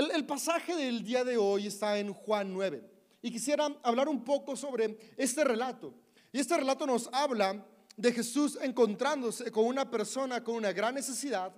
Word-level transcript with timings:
El, 0.00 0.24
pasaje 0.24 0.74
del 0.74 1.04
día 1.04 1.24
de 1.24 1.36
hoy 1.36 1.66
está 1.66 1.98
en 1.98 2.14
Juan 2.14 2.54
9 2.54 2.82
y 3.20 3.30
quisiera 3.30 3.68
hablar 3.82 4.08
un 4.08 4.24
poco 4.24 4.56
sobre 4.56 4.96
este 5.18 5.44
relato. 5.44 5.92
Y 6.32 6.40
este 6.40 6.56
relato 6.56 6.86
nos 6.86 7.10
habla 7.12 7.66
de 7.98 8.10
Jesús 8.10 8.58
encontrándose 8.62 9.52
con 9.52 9.66
una 9.66 9.90
persona 9.90 10.42
con 10.42 10.54
una 10.54 10.72
gran 10.72 10.94
necesidad 10.94 11.52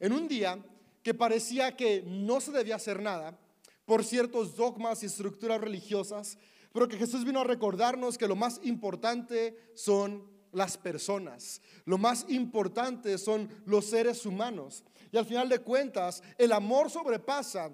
en 0.00 0.14
un 0.14 0.26
día 0.26 0.64
que 1.02 1.12
parecía 1.12 1.76
que 1.76 2.02
no 2.06 2.40
se 2.40 2.52
debía 2.52 2.76
hacer 2.76 3.02
nada 3.02 3.38
por 3.84 4.02
ciertos 4.02 4.56
dogmas 4.56 5.02
y 5.02 5.06
estructuras 5.06 5.60
religiosas, 5.60 6.38
pero 6.72 6.88
que 6.88 6.96
Jesús 6.96 7.22
vino 7.22 7.40
a 7.40 7.44
recordarnos 7.44 8.16
que 8.16 8.26
lo 8.26 8.34
más 8.34 8.60
importante 8.62 9.58
son 9.74 10.24
las 10.54 10.78
personas, 10.78 11.60
lo 11.84 11.98
más 11.98 12.24
importante 12.28 13.18
son 13.18 13.48
los 13.66 13.86
seres 13.86 14.24
humanos. 14.24 14.82
Y 15.12 15.16
al 15.16 15.26
final 15.26 15.48
de 15.48 15.58
cuentas, 15.58 16.22
el 16.38 16.52
amor 16.52 16.90
sobrepasa 16.90 17.70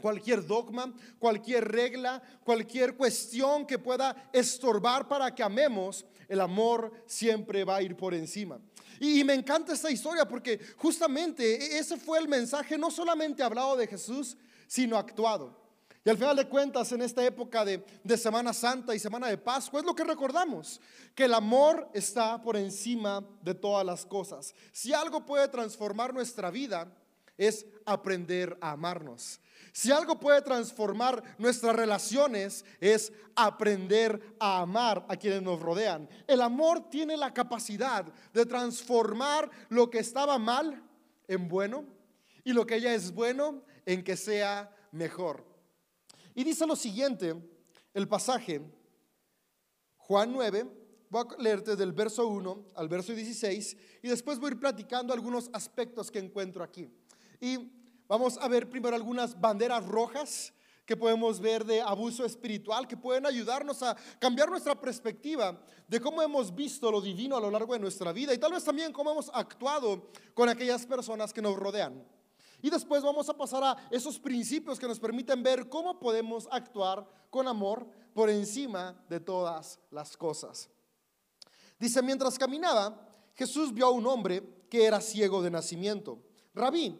cualquier 0.00 0.46
dogma, 0.46 0.94
cualquier 1.18 1.66
regla, 1.66 2.22
cualquier 2.44 2.96
cuestión 2.96 3.66
que 3.66 3.78
pueda 3.78 4.30
estorbar 4.32 5.08
para 5.08 5.34
que 5.34 5.42
amemos, 5.42 6.04
el 6.28 6.40
amor 6.40 6.92
siempre 7.06 7.64
va 7.64 7.76
a 7.76 7.82
ir 7.82 7.96
por 7.96 8.14
encima. 8.14 8.60
Y, 9.00 9.22
me 9.24 9.34
encanta 9.34 9.72
esta 9.72 9.90
historia 9.90 10.26
porque 10.26 10.58
justamente 10.76 11.78
ese 11.78 11.96
fue 11.96 12.18
el 12.18 12.28
mensaje 12.28 12.78
no 12.78 12.90
solamente 12.90 13.42
hablado 13.42 13.76
de 13.76 13.86
Jesús, 13.86 14.36
sino 14.66 14.96
actuado. 14.96 15.65
Y 16.06 16.08
al 16.08 16.16
final 16.16 16.36
de 16.36 16.46
cuentas, 16.46 16.92
en 16.92 17.02
esta 17.02 17.26
época 17.26 17.64
de, 17.64 17.84
de, 18.04 18.16
Semana 18.16 18.52
Santa 18.52 18.94
y 18.94 18.98
Semana 19.00 19.26
de 19.26 19.38
Pascua, 19.38 19.80
es 19.80 19.86
lo 19.86 19.92
que 19.92 20.04
recordamos, 20.04 20.80
que 21.16 21.24
el 21.24 21.34
amor 21.34 21.90
está 21.92 22.40
por 22.40 22.56
encima 22.56 23.26
de 23.42 23.54
todas 23.54 23.84
las 23.84 24.06
cosas. 24.06 24.54
Si 24.70 24.94
algo 24.94 25.26
puede 25.26 25.48
transformar 25.48 26.14
nuestra 26.14 26.52
vida, 26.52 26.86
es 27.36 27.66
aprender 27.84 28.56
a 28.60 28.70
amarnos. 28.70 29.40
Si 29.72 29.90
algo 29.90 30.20
puede 30.20 30.42
transformar 30.42 31.24
nuestras 31.38 31.74
relaciones 31.74 32.64
es 32.80 33.12
aprender 33.34 34.36
a 34.38 34.60
amar 34.60 35.04
a 35.08 35.16
quienes 35.16 35.42
nos 35.42 35.60
rodean. 35.60 36.08
El 36.28 36.40
amor 36.40 36.88
tiene 36.88 37.16
la 37.16 37.34
capacidad 37.34 38.04
de 38.32 38.46
transformar 38.46 39.50
lo 39.70 39.90
que 39.90 39.98
estaba 39.98 40.38
mal 40.38 40.80
en 41.26 41.48
bueno 41.48 41.84
y 42.44 42.52
lo 42.52 42.64
que 42.64 42.80
ya 42.80 42.94
es 42.94 43.12
bueno 43.12 43.64
en 43.84 44.04
que 44.04 44.16
sea 44.16 44.72
mejor. 44.92 45.55
Y 46.36 46.44
dice 46.44 46.64
lo 46.68 46.76
siguiente, 46.76 47.34
el 47.92 48.06
pasaje, 48.06 48.62
Juan 49.96 50.30
9, 50.32 50.70
voy 51.10 51.24
a 51.28 51.42
leerte 51.42 51.74
del 51.74 51.92
verso 51.92 52.28
1 52.28 52.66
al 52.76 52.88
verso 52.88 53.12
16 53.12 53.76
y 54.04 54.08
después 54.08 54.38
voy 54.38 54.50
a 54.50 54.52
ir 54.52 54.60
platicando 54.60 55.12
algunos 55.12 55.50
aspectos 55.52 56.12
que 56.12 56.20
encuentro 56.20 56.62
aquí. 56.62 56.88
Y 57.40 57.72
Vamos 58.08 58.38
a 58.40 58.46
ver 58.46 58.70
primero 58.70 58.94
algunas 58.94 59.38
banderas 59.40 59.84
rojas 59.84 60.52
que 60.84 60.96
podemos 60.96 61.40
ver 61.40 61.64
de 61.64 61.80
abuso 61.80 62.24
espiritual, 62.24 62.86
que 62.86 62.96
pueden 62.96 63.26
ayudarnos 63.26 63.82
a 63.82 63.96
cambiar 64.20 64.48
nuestra 64.48 64.80
perspectiva 64.80 65.60
de 65.88 66.00
cómo 66.00 66.22
hemos 66.22 66.54
visto 66.54 66.92
lo 66.92 67.00
divino 67.00 67.36
a 67.36 67.40
lo 67.40 67.50
largo 67.50 67.72
de 67.72 67.80
nuestra 67.80 68.12
vida 68.12 68.32
y 68.32 68.38
tal 68.38 68.52
vez 68.52 68.62
también 68.62 68.92
cómo 68.92 69.10
hemos 69.10 69.28
actuado 69.34 70.08
con 70.34 70.48
aquellas 70.48 70.86
personas 70.86 71.32
que 71.32 71.42
nos 71.42 71.56
rodean. 71.56 72.06
Y 72.62 72.70
después 72.70 73.02
vamos 73.02 73.28
a 73.28 73.36
pasar 73.36 73.62
a 73.62 73.88
esos 73.90 74.18
principios 74.18 74.78
que 74.78 74.88
nos 74.88 74.98
permiten 75.00 75.42
ver 75.42 75.68
cómo 75.68 75.98
podemos 75.98 76.48
actuar 76.50 77.08
con 77.30 77.46
amor 77.48 77.86
por 78.14 78.30
encima 78.30 78.98
de 79.08 79.20
todas 79.20 79.78
las 79.90 80.16
cosas. 80.16 80.68
Dice, 81.78 82.02
mientras 82.02 82.38
caminaba, 82.38 83.08
Jesús 83.34 83.72
vio 83.72 83.86
a 83.86 83.90
un 83.90 84.06
hombre 84.06 84.42
que 84.70 84.84
era 84.84 85.00
ciego 85.00 85.42
de 85.42 85.50
nacimiento. 85.50 86.18
Rabí, 86.54 86.98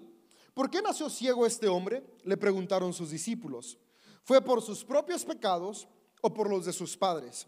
¿Por 0.57 0.71
qué 0.71 0.81
nació 0.81 1.11
ciego 1.11 1.45
este 1.45 1.69
hombre? 1.69 2.03
Le 2.25 2.39
preguntaron 2.39 2.95
sus 2.95 3.11
discípulos. 3.11 3.77
¿Fue 4.23 4.41
por 4.41 4.63
sus 4.63 4.83
propios 4.83 5.23
pecados 5.23 5.87
o 6.23 6.33
por 6.33 6.49
los 6.49 6.65
de 6.65 6.73
sus 6.73 6.97
padres? 6.97 7.47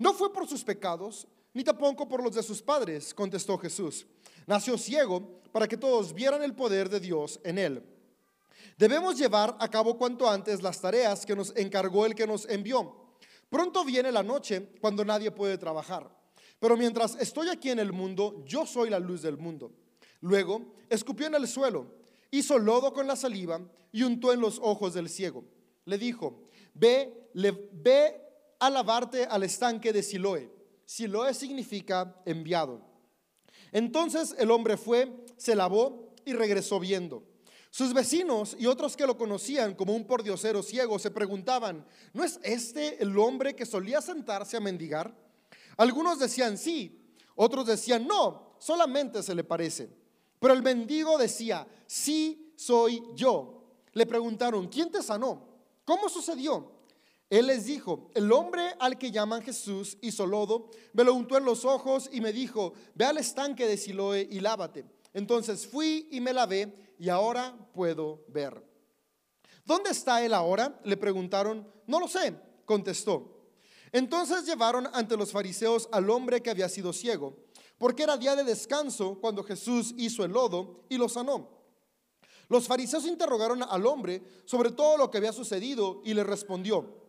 No 0.00 0.12
fue 0.14 0.32
por 0.32 0.48
sus 0.48 0.64
pecados, 0.64 1.28
ni 1.54 1.64
tampoco 1.64 2.06
por 2.06 2.22
los 2.22 2.34
de 2.34 2.42
sus 2.42 2.60
padres, 2.60 3.14
contestó 3.14 3.56
Jesús. 3.56 4.06
Nació 4.46 4.76
ciego 4.76 5.40
para 5.52 5.66
que 5.66 5.78
todos 5.78 6.12
vieran 6.12 6.42
el 6.42 6.54
poder 6.54 6.90
de 6.90 7.00
Dios 7.00 7.40
en 7.44 7.58
él. 7.58 7.82
Debemos 8.76 9.16
llevar 9.16 9.56
a 9.58 9.68
cabo 9.70 9.96
cuanto 9.96 10.28
antes 10.28 10.60
las 10.60 10.80
tareas 10.80 11.24
que 11.24 11.34
nos 11.34 11.56
encargó 11.56 12.04
el 12.04 12.14
que 12.14 12.26
nos 12.26 12.46
envió. 12.48 13.14
Pronto 13.48 13.84
viene 13.84 14.12
la 14.12 14.22
noche 14.22 14.72
cuando 14.80 15.04
nadie 15.04 15.30
puede 15.30 15.56
trabajar. 15.56 16.10
Pero 16.58 16.76
mientras 16.76 17.16
estoy 17.20 17.48
aquí 17.48 17.70
en 17.70 17.78
el 17.78 17.92
mundo, 17.92 18.42
yo 18.44 18.66
soy 18.66 18.90
la 18.90 18.98
luz 18.98 19.22
del 19.22 19.38
mundo. 19.38 19.70
Luego, 20.20 20.74
escupió 20.90 21.26
en 21.26 21.36
el 21.36 21.48
suelo 21.48 22.04
hizo 22.36 22.58
lodo 22.58 22.92
con 22.92 23.06
la 23.06 23.16
saliva 23.16 23.60
y 23.92 24.02
untó 24.02 24.32
en 24.32 24.40
los 24.40 24.58
ojos 24.60 24.94
del 24.94 25.08
ciego. 25.08 25.44
Le 25.84 25.98
dijo, 25.98 26.42
ve, 26.74 27.30
ve 27.32 28.20
a 28.58 28.70
lavarte 28.70 29.24
al 29.24 29.44
estanque 29.44 29.92
de 29.92 30.02
Siloé. 30.02 30.50
Siloé 30.86 31.34
significa 31.34 32.20
enviado. 32.24 32.80
Entonces 33.72 34.34
el 34.38 34.50
hombre 34.50 34.76
fue, 34.76 35.26
se 35.36 35.54
lavó 35.54 36.14
y 36.24 36.32
regresó 36.32 36.78
viendo. 36.80 37.22
Sus 37.70 37.92
vecinos 37.92 38.56
y 38.58 38.66
otros 38.66 38.96
que 38.96 39.06
lo 39.06 39.18
conocían 39.18 39.74
como 39.74 39.96
un 39.96 40.06
pordiosero 40.06 40.62
ciego 40.62 40.98
se 41.00 41.10
preguntaban, 41.10 41.84
¿no 42.12 42.22
es 42.22 42.38
este 42.44 43.02
el 43.02 43.18
hombre 43.18 43.56
que 43.56 43.66
solía 43.66 44.00
sentarse 44.00 44.56
a 44.56 44.60
mendigar? 44.60 45.12
Algunos 45.76 46.20
decían 46.20 46.56
sí, 46.56 47.00
otros 47.34 47.66
decían 47.66 48.06
no, 48.06 48.54
solamente 48.58 49.24
se 49.24 49.34
le 49.34 49.42
parece. 49.42 49.90
Pero 50.38 50.54
el 50.54 50.62
mendigo 50.62 51.18
decía, 51.18 51.66
sí 51.86 52.52
soy 52.54 53.02
yo. 53.14 53.64
Le 53.92 54.06
preguntaron, 54.06 54.68
¿quién 54.68 54.90
te 54.90 55.02
sanó? 55.02 55.48
¿Cómo 55.84 56.08
sucedió? 56.08 56.70
Él 57.30 57.46
les 57.46 57.64
dijo, 57.64 58.10
el 58.14 58.30
hombre 58.32 58.74
al 58.78 58.98
que 58.98 59.10
llaman 59.10 59.42
Jesús 59.42 59.98
hizo 60.02 60.26
lodo, 60.26 60.70
me 60.92 61.04
lo 61.04 61.14
untó 61.14 61.36
en 61.36 61.44
los 61.44 61.64
ojos 61.64 62.08
y 62.12 62.20
me 62.20 62.32
dijo, 62.32 62.74
ve 62.94 63.04
al 63.06 63.18
estanque 63.18 63.66
de 63.66 63.76
Siloé 63.76 64.28
y 64.30 64.40
lávate. 64.40 64.84
Entonces 65.12 65.66
fui 65.66 66.08
y 66.10 66.20
me 66.20 66.32
lavé 66.32 66.94
y 66.98 67.08
ahora 67.08 67.56
puedo 67.72 68.24
ver. 68.28 68.62
¿Dónde 69.64 69.90
está 69.90 70.24
él 70.24 70.34
ahora? 70.34 70.78
Le 70.84 70.96
preguntaron, 70.96 71.66
no 71.86 71.98
lo 71.98 72.08
sé, 72.08 72.34
contestó. 72.64 73.48
Entonces 73.92 74.44
llevaron 74.44 74.88
ante 74.92 75.16
los 75.16 75.32
fariseos 75.32 75.88
al 75.92 76.10
hombre 76.10 76.42
que 76.42 76.50
había 76.50 76.68
sido 76.68 76.92
ciego 76.92 77.44
porque 77.78 78.02
era 78.02 78.16
día 78.16 78.36
de 78.36 78.44
descanso 78.44 79.18
cuando 79.20 79.42
Jesús 79.42 79.94
hizo 79.96 80.24
el 80.24 80.32
lodo 80.32 80.84
y 80.88 80.96
lo 80.96 81.08
sanó. 81.08 81.50
Los 82.48 82.66
fariseos 82.66 83.06
interrogaron 83.06 83.62
al 83.62 83.86
hombre 83.86 84.22
sobre 84.44 84.70
todo 84.70 84.96
lo 84.96 85.10
que 85.10 85.18
había 85.18 85.32
sucedido 85.32 86.02
y 86.04 86.14
le 86.14 86.24
respondió, 86.24 87.03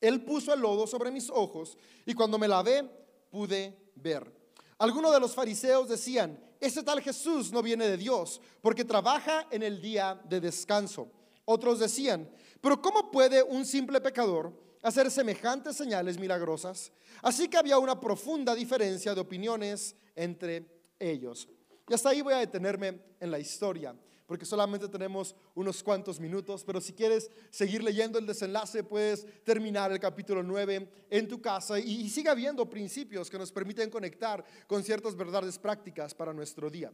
Él 0.00 0.22
puso 0.24 0.52
el 0.52 0.60
lodo 0.60 0.86
sobre 0.86 1.10
mis 1.10 1.30
ojos 1.30 1.76
y 2.04 2.14
cuando 2.14 2.38
me 2.38 2.48
lavé 2.48 2.88
pude 3.30 3.76
ver. 3.94 4.32
Algunos 4.78 5.12
de 5.12 5.20
los 5.20 5.34
fariseos 5.34 5.88
decían, 5.88 6.38
ese 6.60 6.82
tal 6.82 7.00
Jesús 7.00 7.52
no 7.52 7.62
viene 7.62 7.88
de 7.88 7.96
Dios 7.96 8.40
porque 8.60 8.84
trabaja 8.84 9.46
en 9.50 9.62
el 9.62 9.80
día 9.80 10.20
de 10.28 10.40
descanso. 10.40 11.10
Otros 11.44 11.78
decían, 11.78 12.28
pero 12.60 12.80
¿cómo 12.82 13.10
puede 13.10 13.42
un 13.42 13.64
simple 13.64 14.00
pecador 14.00 14.52
hacer 14.86 15.10
semejantes 15.10 15.76
señales 15.76 16.16
milagrosas. 16.16 16.92
Así 17.20 17.48
que 17.48 17.56
había 17.56 17.76
una 17.76 17.98
profunda 17.98 18.54
diferencia 18.54 19.16
de 19.16 19.20
opiniones 19.20 19.96
entre 20.14 20.64
ellos. 21.00 21.48
Y 21.88 21.94
hasta 21.94 22.10
ahí 22.10 22.20
voy 22.20 22.34
a 22.34 22.38
detenerme 22.38 23.00
en 23.18 23.30
la 23.32 23.40
historia, 23.40 23.96
porque 24.26 24.44
solamente 24.44 24.88
tenemos 24.88 25.34
unos 25.54 25.82
cuantos 25.82 26.18
minutos, 26.18 26.64
pero 26.64 26.80
si 26.80 26.92
quieres 26.92 27.30
seguir 27.50 27.82
leyendo 27.82 28.18
el 28.18 28.26
desenlace, 28.26 28.82
puedes 28.82 29.26
terminar 29.44 29.92
el 29.92 30.00
capítulo 30.00 30.42
9 30.42 31.06
en 31.10 31.28
tu 31.28 31.40
casa 31.40 31.78
y, 31.78 32.08
siga 32.10 32.34
viendo 32.34 32.68
principios 32.68 33.30
que 33.30 33.38
nos 33.38 33.52
permiten 33.52 33.88
conectar 33.88 34.44
con 34.66 34.82
ciertas 34.82 35.14
verdades 35.14 35.58
prácticas 35.58 36.14
para 36.14 36.32
nuestro 36.32 36.68
día. 36.68 36.92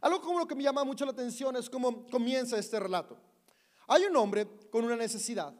Algo 0.00 0.20
como 0.20 0.38
lo 0.38 0.46
que 0.46 0.54
me 0.54 0.62
llama 0.62 0.84
mucho 0.84 1.04
la 1.04 1.12
atención 1.12 1.56
es 1.56 1.68
cómo 1.68 2.06
comienza 2.06 2.58
este 2.58 2.78
relato. 2.78 3.18
Hay 3.88 4.04
un 4.04 4.16
hombre 4.16 4.46
con 4.70 4.84
una 4.84 4.96
necesidad 4.96 5.54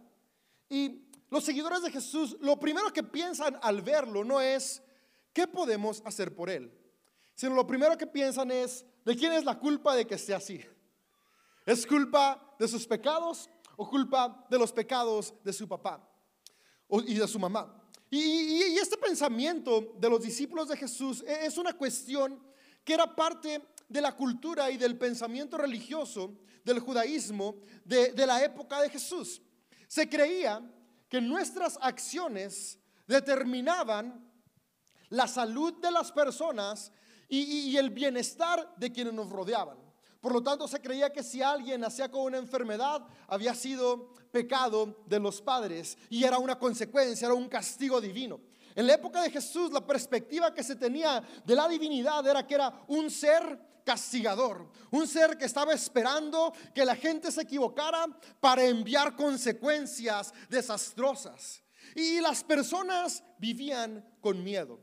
y 0.69 1.08
los 1.31 1.44
seguidores 1.44 1.82
de 1.82 1.90
Jesús, 1.90 2.36
lo 2.40 2.60
primero 2.60 2.92
que 2.92 3.02
piensan 3.02 3.58
al 3.62 3.82
verlo 3.82 4.22
no 4.22 4.40
es, 4.40 4.82
¿qué 5.32 5.46
podemos 5.46 6.02
hacer 6.04 6.34
por 6.34 6.50
él? 6.50 6.70
Sino 7.34 7.55
lo 7.55 7.67
primero 7.67 7.96
que 7.96 8.06
piensan 8.06 8.50
es, 8.50 8.84
¿de 9.05 9.17
quién 9.17 9.32
es 9.32 9.44
la 9.44 9.58
culpa 9.58 9.94
de 9.94 10.06
que 10.06 10.14
esté 10.14 10.34
así? 10.34 10.64
¿Es 11.64 11.87
culpa 11.87 12.55
de 12.58 12.69
sus 12.69 12.87
pecados 12.87 13.49
o 13.76 13.88
culpa 13.88 14.46
de 14.50 14.58
los 14.58 14.73
pecados 14.73 15.34
de 15.43 15.52
su 15.52 15.69
papá 15.69 16.08
y 17.06 17.14
de 17.14 17.29
su 17.29 17.38
mamá? 17.38 17.79
Y, 18.11 18.19
y 18.19 18.79
este 18.79 18.96
pensamiento 18.96 19.94
de 19.99 20.11
los 20.11 20.23
discípulos 20.23 20.69
de 20.69 20.76
Jesús 20.76 21.23
e, 21.26 21.46
es 21.46 21.56
una 21.56 21.73
cuestión 21.73 22.43
que 22.84 22.94
era 22.94 23.14
parte 23.14 23.62
de 23.88 24.00
la 24.00 24.14
cultura 24.14 24.70
y 24.70 24.76
del 24.76 24.99
pensamiento 24.99 25.56
religioso 25.56 26.38
del 26.64 26.81
judaísmo 26.81 27.56
de, 27.84 28.12
de 28.12 28.26
la 28.26 28.43
época 28.44 28.81
de 28.81 28.90
Jesús. 28.90 29.40
Se 29.88 30.08
creía 30.08 30.61
que 31.08 31.20
nuestras 31.20 31.79
acciones 31.81 32.79
determinaban 33.06 34.31
la 35.08 35.29
salud 35.29 35.75
de 35.81 35.90
las 35.90 36.11
personas 36.11 36.93
y, 37.34 37.76
el 37.79 37.90
bienestar 37.90 38.75
de 38.76 38.93
quienes 38.93 39.14
nos 39.14 39.31
rodeaban. 39.31 39.79
Por 40.20 40.32
lo 40.34 40.43
tanto, 40.43 40.69
se 40.69 40.81
creía 40.81 41.11
que 41.11 41.23
si 41.23 41.40
alguien 41.40 41.81
nacía 41.81 42.11
con 42.11 42.23
una 42.23 42.37
enfermedad, 42.37 43.02
había 43.26 43.55
sido 43.55 44.12
pecado 44.31 45.02
de 45.06 45.19
los 45.19 45.40
padres 45.40 45.96
y 46.11 46.25
era 46.25 46.38
una 46.38 46.58
consecuencia, 46.58 47.26
era 47.26 47.34
un 47.34 47.49
castigo 47.49 48.00
divino. 48.00 48.38
En 48.75 48.87
la 48.87 48.94
época 48.94 49.23
de 49.23 49.31
Jesús, 49.31 49.73
la 49.73 49.84
perspectiva 49.84 50.55
que 50.55 50.62
se 50.62 50.76
tenía 50.76 51.23
de 51.44 51.56
la 51.56 51.69
divinidad 51.69 52.26
era 52.26 52.46
que 52.46 52.55
era 52.55 52.84
un 52.88 53.11
ser 53.11 53.58
castigador, 53.84 54.70
un 54.90 55.08
ser 55.08 55.37
que 55.37 55.46
estaba 55.46 55.73
esperando 55.73 56.52
que 56.75 56.84
la 56.84 56.94
gente 56.94 57.32
se 57.32 57.43
equivocara 57.43 58.06
para 58.40 58.64
enviar 58.64 59.17
consecuencias 59.17 60.32
desastrosas. 60.49 61.62
Y 61.96 62.20
las 62.20 62.44
personas 62.44 63.25
vivían 63.38 64.06
con 64.20 64.43
miedo. 64.44 64.79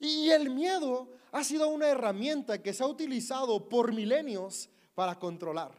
Y 0.00 0.30
el 0.30 0.50
miedo 0.50 1.10
ha 1.36 1.44
sido 1.44 1.68
una 1.68 1.88
herramienta 1.88 2.62
que 2.62 2.72
se 2.72 2.82
ha 2.82 2.86
utilizado 2.86 3.68
por 3.68 3.92
milenios 3.92 4.70
para 4.94 5.18
controlar. 5.18 5.70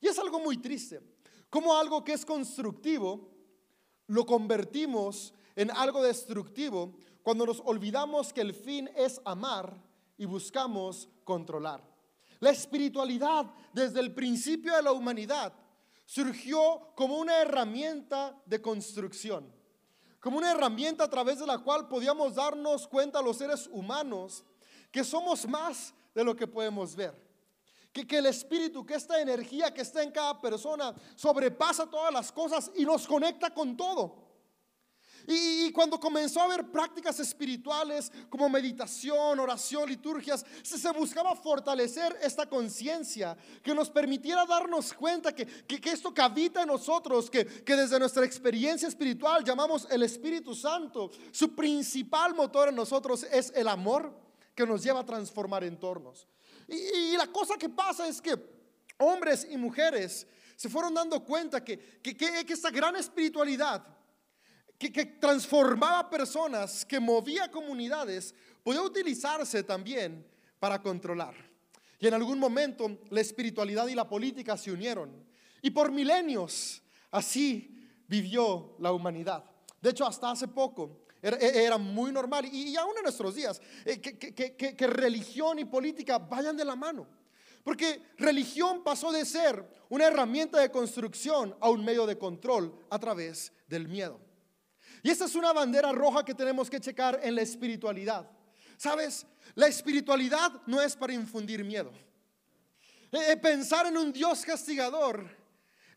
Y 0.00 0.08
es 0.08 0.18
algo 0.18 0.40
muy 0.40 0.56
triste, 0.56 1.00
como 1.48 1.76
algo 1.76 2.02
que 2.02 2.14
es 2.14 2.26
constructivo 2.26 3.30
lo 4.08 4.26
convertimos 4.26 5.32
en 5.54 5.70
algo 5.70 6.02
destructivo 6.02 6.96
cuando 7.22 7.46
nos 7.46 7.62
olvidamos 7.64 8.32
que 8.32 8.40
el 8.40 8.52
fin 8.52 8.90
es 8.96 9.20
amar 9.24 9.80
y 10.16 10.24
buscamos 10.24 11.08
controlar. 11.22 11.80
La 12.40 12.50
espiritualidad 12.50 13.46
desde 13.72 14.00
el 14.00 14.12
principio 14.12 14.74
de 14.74 14.82
la 14.82 14.90
humanidad 14.90 15.52
surgió 16.06 16.90
como 16.96 17.18
una 17.18 17.40
herramienta 17.40 18.36
de 18.46 18.60
construcción, 18.60 19.54
como 20.18 20.38
una 20.38 20.50
herramienta 20.50 21.04
a 21.04 21.10
través 21.10 21.38
de 21.38 21.46
la 21.46 21.58
cual 21.58 21.86
podíamos 21.86 22.34
darnos 22.34 22.88
cuenta 22.88 23.22
los 23.22 23.36
seres 23.36 23.68
humanos 23.70 24.44
que 24.90 25.04
somos 25.04 25.46
más 25.46 25.94
de 26.14 26.24
lo 26.24 26.34
que 26.34 26.46
podemos 26.46 26.94
ver. 26.94 27.14
Que, 27.92 28.06
que, 28.06 28.18
el 28.18 28.26
espíritu, 28.26 28.84
que 28.84 28.94
esta 28.94 29.20
energía 29.20 29.72
que 29.72 29.82
está 29.82 30.02
en 30.02 30.10
cada 30.10 30.40
persona 30.40 30.94
sobrepasa 31.14 31.88
todas 31.88 32.12
las 32.12 32.30
cosas 32.30 32.70
y 32.76 32.84
nos 32.84 33.06
conecta 33.06 33.50
con 33.52 33.76
todo. 33.76 34.28
Y, 35.30 35.70
cuando 35.72 36.00
comenzó 36.00 36.40
a 36.40 36.44
haber 36.44 36.70
prácticas 36.70 37.20
espirituales 37.20 38.10
como 38.30 38.48
meditación, 38.48 39.38
oración, 39.38 39.86
liturgias, 39.86 40.44
se, 40.62 40.90
buscaba 40.92 41.36
fortalecer 41.36 42.16
esta 42.22 42.48
conciencia 42.48 43.36
que 43.62 43.74
nos 43.74 43.90
permitiera 43.90 44.46
darnos 44.46 44.94
cuenta 44.94 45.34
que, 45.34 45.44
que, 45.44 45.90
esto 45.90 46.14
que 46.14 46.22
habita 46.22 46.62
en 46.62 46.68
nosotros, 46.68 47.28
que, 47.28 47.44
que 47.44 47.76
desde 47.76 47.98
nuestra 47.98 48.24
experiencia 48.24 48.88
espiritual 48.88 49.44
llamamos 49.44 49.86
el 49.90 50.02
Espíritu 50.02 50.54
Santo, 50.54 51.10
su 51.30 51.54
principal 51.54 52.34
motor 52.34 52.70
en 52.70 52.76
nosotros 52.76 53.24
es 53.24 53.52
el 53.54 53.68
amor 53.68 54.27
que 54.58 54.66
nos 54.66 54.82
lleva 54.82 54.98
a 54.98 55.06
transformar 55.06 55.62
entornos. 55.62 56.26
Y, 56.66 57.16
la 57.16 57.28
cosa 57.28 57.56
que 57.56 57.68
pasa 57.68 58.08
es 58.08 58.20
que 58.20 58.34
hombres 58.98 59.46
y 59.48 59.56
mujeres 59.56 60.26
se 60.56 60.68
fueron 60.68 60.92
dando 60.94 61.24
cuenta 61.24 61.62
que, 61.62 61.78
que, 62.02 62.16
que 62.16 62.52
esta 62.52 62.68
gran 62.70 62.96
espiritualidad 62.96 63.86
que, 64.76 64.90
transformaba 65.20 66.10
personas, 66.10 66.84
que 66.84 66.98
movía 66.98 67.48
comunidades, 67.52 68.34
podía 68.64 68.82
utilizarse 68.82 69.62
también 69.62 70.26
para 70.58 70.82
controlar. 70.82 71.36
Y 72.00 72.08
en 72.08 72.14
algún 72.14 72.40
momento 72.40 72.98
la 73.10 73.20
espiritualidad 73.20 73.86
y 73.86 73.94
la 73.94 74.08
política 74.08 74.56
se 74.56 74.72
unieron. 74.72 75.24
Y 75.62 75.70
por 75.70 75.92
milenios 75.92 76.82
así 77.12 77.80
vivió 78.08 78.74
la 78.80 78.90
humanidad. 78.90 79.44
De 79.80 79.90
hecho, 79.90 80.04
hasta 80.04 80.32
hace 80.32 80.48
poco 80.48 81.06
era, 81.20 81.78
muy 81.78 82.12
normal, 82.12 82.46
y, 82.46 82.76
aún 82.76 82.96
en 82.96 83.02
nuestros 83.02 83.34
días, 83.34 83.60
eh, 83.84 84.00
que 84.00 84.86
religión 84.86 85.58
y 85.58 85.64
política 85.64 86.18
vayan 86.18 86.56
de 86.56 86.64
la 86.64 86.76
mano. 86.76 87.06
Porque 87.68 88.00
religión 88.16 88.82
pasó 88.82 89.12
de 89.12 89.24
ser 89.26 89.62
una 89.90 90.06
herramienta 90.06 90.58
de 90.58 90.70
construcción 90.70 91.54
a 91.60 91.68
un 91.68 91.84
medio 91.84 92.06
de 92.06 92.16
control 92.16 92.74
a 92.88 92.98
través 92.98 93.52
del 93.66 93.88
miedo. 93.88 94.18
Y 95.02 95.10
esta 95.10 95.26
es 95.26 95.34
una 95.34 95.52
bandera 95.52 95.92
roja 95.92 96.24
que 96.24 96.34
tenemos 96.34 96.70
que 96.70 96.80
checar 96.80 97.20
en 97.22 97.34
la 97.34 97.42
espiritualidad. 97.42 98.26
¿Sabes? 98.76 99.26
La 99.54 99.66
espiritualidad 99.66 100.62
no 100.66 100.80
es 100.80 100.96
para 100.96 101.12
infundir 101.12 101.64
miedo. 101.64 101.92
Eh, 103.12 103.32
eh, 103.32 103.36
pensar 103.36 103.86
en 103.86 103.96
un 103.96 104.12
Dios 104.12 104.44
castigador 104.44 105.28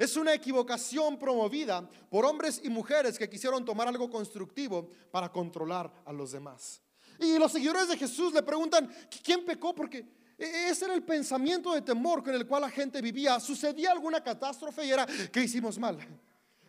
es 0.01 0.17
una 0.17 0.33
equivocación 0.33 1.19
promovida 1.19 1.87
por 2.09 2.25
hombres 2.25 2.59
y 2.63 2.69
mujeres 2.69 3.19
que 3.19 3.29
quisieron 3.29 3.63
tomar 3.63 3.87
algo 3.87 4.09
constructivo 4.09 4.89
para 5.11 5.31
controlar 5.31 5.93
a 6.03 6.11
los 6.11 6.31
demás. 6.31 6.81
Y 7.19 7.37
los 7.37 7.51
seguidores 7.51 7.87
de 7.87 7.97
Jesús 7.97 8.33
le 8.33 8.41
preguntan, 8.41 8.91
¿quién 9.23 9.45
pecó? 9.45 9.75
Porque 9.75 9.99
e, 10.39 10.69
ese 10.69 10.85
era 10.85 10.95
el 10.95 11.03
pensamiento 11.03 11.71
de 11.71 11.83
temor 11.83 12.23
con 12.23 12.33
el 12.33 12.47
cual 12.47 12.63
la 12.63 12.71
gente 12.71 12.99
vivía. 12.99 13.39
Sucedía 13.39 13.91
alguna 13.91 14.23
catástrofe 14.23 14.83
y 14.85 14.89
era, 14.89 15.05
¿qué 15.31 15.43
hicimos 15.43 15.77
mal? 15.77 15.99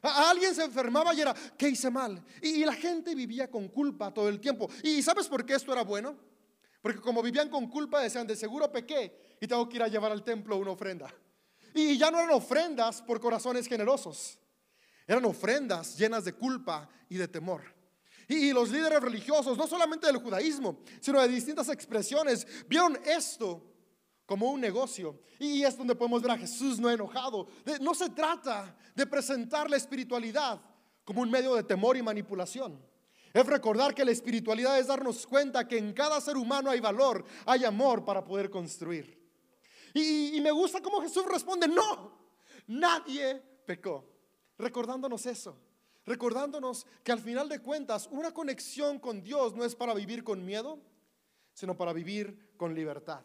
alguien 0.02 0.54
se 0.54 0.64
enfermaba 0.64 1.14
y 1.14 1.22
era, 1.22 1.32
¿qué 1.56 1.70
hice 1.70 1.88
mal? 1.88 2.22
Y, 2.42 2.66
la 2.66 2.74
gente 2.74 3.14
vivía 3.14 3.50
con 3.50 3.68
culpa 3.68 4.12
todo 4.12 4.28
el 4.28 4.40
tiempo. 4.40 4.68
¿Y 4.82 5.00
sabes 5.00 5.26
por 5.26 5.46
qué 5.46 5.54
esto 5.54 5.72
era 5.72 5.84
bueno? 5.84 6.18
Porque 6.82 7.00
como 7.00 7.22
vivían 7.22 7.48
con 7.48 7.68
culpa 7.70 8.02
decían, 8.02 8.26
de 8.26 8.36
seguro 8.36 8.70
pequé 8.70 9.36
y 9.40 9.46
tengo 9.46 9.66
que 9.70 9.76
ir 9.76 9.84
a 9.84 9.88
llevar 9.88 10.12
al 10.12 10.22
templo 10.22 10.58
una 10.58 10.72
ofrenda. 10.72 11.14
Y 11.74 11.96
ya 11.98 12.10
no 12.10 12.18
eran 12.18 12.34
ofrendas 12.34 13.02
por 13.02 13.20
corazones 13.20 13.66
generosos, 13.66 14.38
eran 15.06 15.24
ofrendas 15.24 15.96
llenas 15.96 16.24
de 16.24 16.32
culpa 16.32 16.88
y 17.08 17.16
de 17.16 17.28
temor. 17.28 17.62
Y, 18.28 18.52
los 18.52 18.70
líderes 18.70 19.00
religiosos, 19.00 19.58
no 19.58 19.66
solamente 19.66 20.06
del 20.06 20.16
judaísmo, 20.16 20.78
sino 21.00 21.20
de 21.20 21.28
distintas 21.28 21.68
expresiones, 21.68 22.46
vieron 22.68 22.98
esto 23.04 23.62
como 24.24 24.50
un 24.50 24.60
negocio. 24.60 25.20
Y 25.38 25.64
es 25.64 25.76
donde 25.76 25.94
podemos 25.94 26.22
ver 26.22 26.30
a 26.30 26.38
Jesús 26.38 26.78
no 26.78 26.90
enojado. 26.90 27.48
No 27.80 27.94
se 27.94 28.08
trata 28.10 28.74
de 28.94 29.06
presentar 29.06 29.68
la 29.68 29.76
espiritualidad 29.76 30.60
como 31.04 31.20
un 31.20 31.30
medio 31.30 31.54
de 31.54 31.64
temor 31.64 31.96
y 31.96 32.02
manipulación. 32.02 32.80
Es 33.32 33.46
recordar 33.46 33.94
que 33.94 34.04
la 34.04 34.10
espiritualidad 34.10 34.78
es 34.78 34.86
darnos 34.86 35.26
cuenta 35.26 35.66
que 35.66 35.78
en 35.78 35.92
cada 35.92 36.20
ser 36.20 36.36
humano 36.36 36.70
hay 36.70 36.80
valor, 36.80 37.24
hay 37.46 37.64
amor 37.64 38.04
para 38.04 38.24
poder 38.24 38.50
construir. 38.50 39.21
Y, 39.94 40.40
me 40.40 40.50
gusta 40.50 40.80
cómo 40.80 41.00
Jesús 41.02 41.24
responde, 41.26 41.68
no, 41.68 42.12
nadie 42.66 43.40
pecó. 43.66 44.04
Recordándonos 44.58 45.26
eso, 45.26 45.56
recordándonos 46.04 46.86
que 47.02 47.12
al 47.12 47.20
final 47.20 47.48
de 47.48 47.60
cuentas 47.60 48.08
una 48.10 48.32
conexión 48.32 48.98
con 48.98 49.22
Dios 49.22 49.54
no 49.54 49.64
es 49.64 49.74
para 49.74 49.94
vivir 49.94 50.24
con 50.24 50.44
miedo, 50.44 50.78
sino 51.52 51.76
para 51.76 51.92
vivir 51.92 52.54
con 52.56 52.74
libertad. 52.74 53.22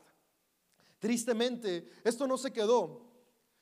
Tristemente, 0.99 1.91
esto 2.03 2.27
no 2.27 2.37
se 2.37 2.51
quedó 2.51 3.07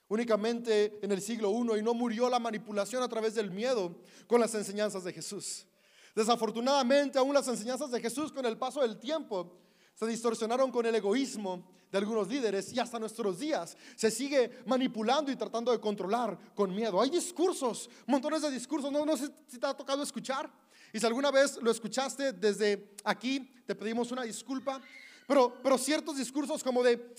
únicamente 0.08 1.00
en 1.02 1.12
el 1.12 1.22
siglo 1.22 1.52
I 1.52 1.80
y 1.80 1.84
no 1.84 1.94
murió 1.94 2.30
la 2.30 2.40
manipulación 2.40 3.04
a 3.04 3.10
través 3.10 3.36
del 3.36 3.52
miedo 3.52 3.96
con 4.28 4.40
las 4.40 4.54
enseñanzas 4.56 5.04
de 5.04 5.14
Jesús. 5.14 5.68
Desafortunadamente, 6.16 7.20
aún 7.20 7.34
las 7.34 7.48
enseñanzas 7.48 7.92
de 7.92 8.00
Jesús 8.00 8.32
con 8.32 8.46
el 8.46 8.58
paso 8.58 8.82
del 8.82 8.98
tiempo 8.98 9.65
se 9.96 10.06
distorsionaron 10.06 10.72
con 10.72 10.86
el 10.86 10.94
egoísmo 10.96 11.66
de 11.90 11.98
algunos 11.98 12.28
líderes 12.28 12.74
y 12.74 12.80
hasta 12.80 13.00
nuestros 13.00 13.40
días 13.40 13.78
se 13.96 14.12
sigue 14.12 14.60
manipulando 14.66 15.32
y 15.32 15.38
tratando 15.38 15.72
de 15.72 15.80
controlar 15.80 16.38
con 16.54 16.76
miedo. 16.76 17.02
Hay 17.02 17.10
discursos, 17.10 17.90
montones 18.06 18.42
de 18.42 18.52
discursos, 18.52 18.92
no, 18.92 19.06
no 19.06 19.16
sé 19.16 19.30
si 19.48 19.58
te 19.58 19.66
ha 19.66 19.74
tocado 19.74 20.04
escuchar. 20.04 20.52
Y 20.92 21.00
si 21.00 21.06
alguna 21.06 21.32
vez 21.32 21.58
lo 21.62 21.72
escuchaste 21.72 22.34
desde 22.34 22.94
aquí, 23.06 23.40
te 23.66 23.74
pedimos 23.74 24.12
una 24.12 24.24
disculpa. 24.24 24.82
Pero, 25.28 25.58
pero 25.64 25.78
ciertos 25.78 26.18
discursos 26.18 26.62
como 26.64 26.84
de, 26.84 27.16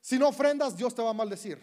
si 0.00 0.18
no 0.18 0.28
ofrendas, 0.28 0.76
Dios 0.76 0.94
te 0.94 1.02
va 1.02 1.10
a 1.10 1.14
maldecir. 1.14 1.58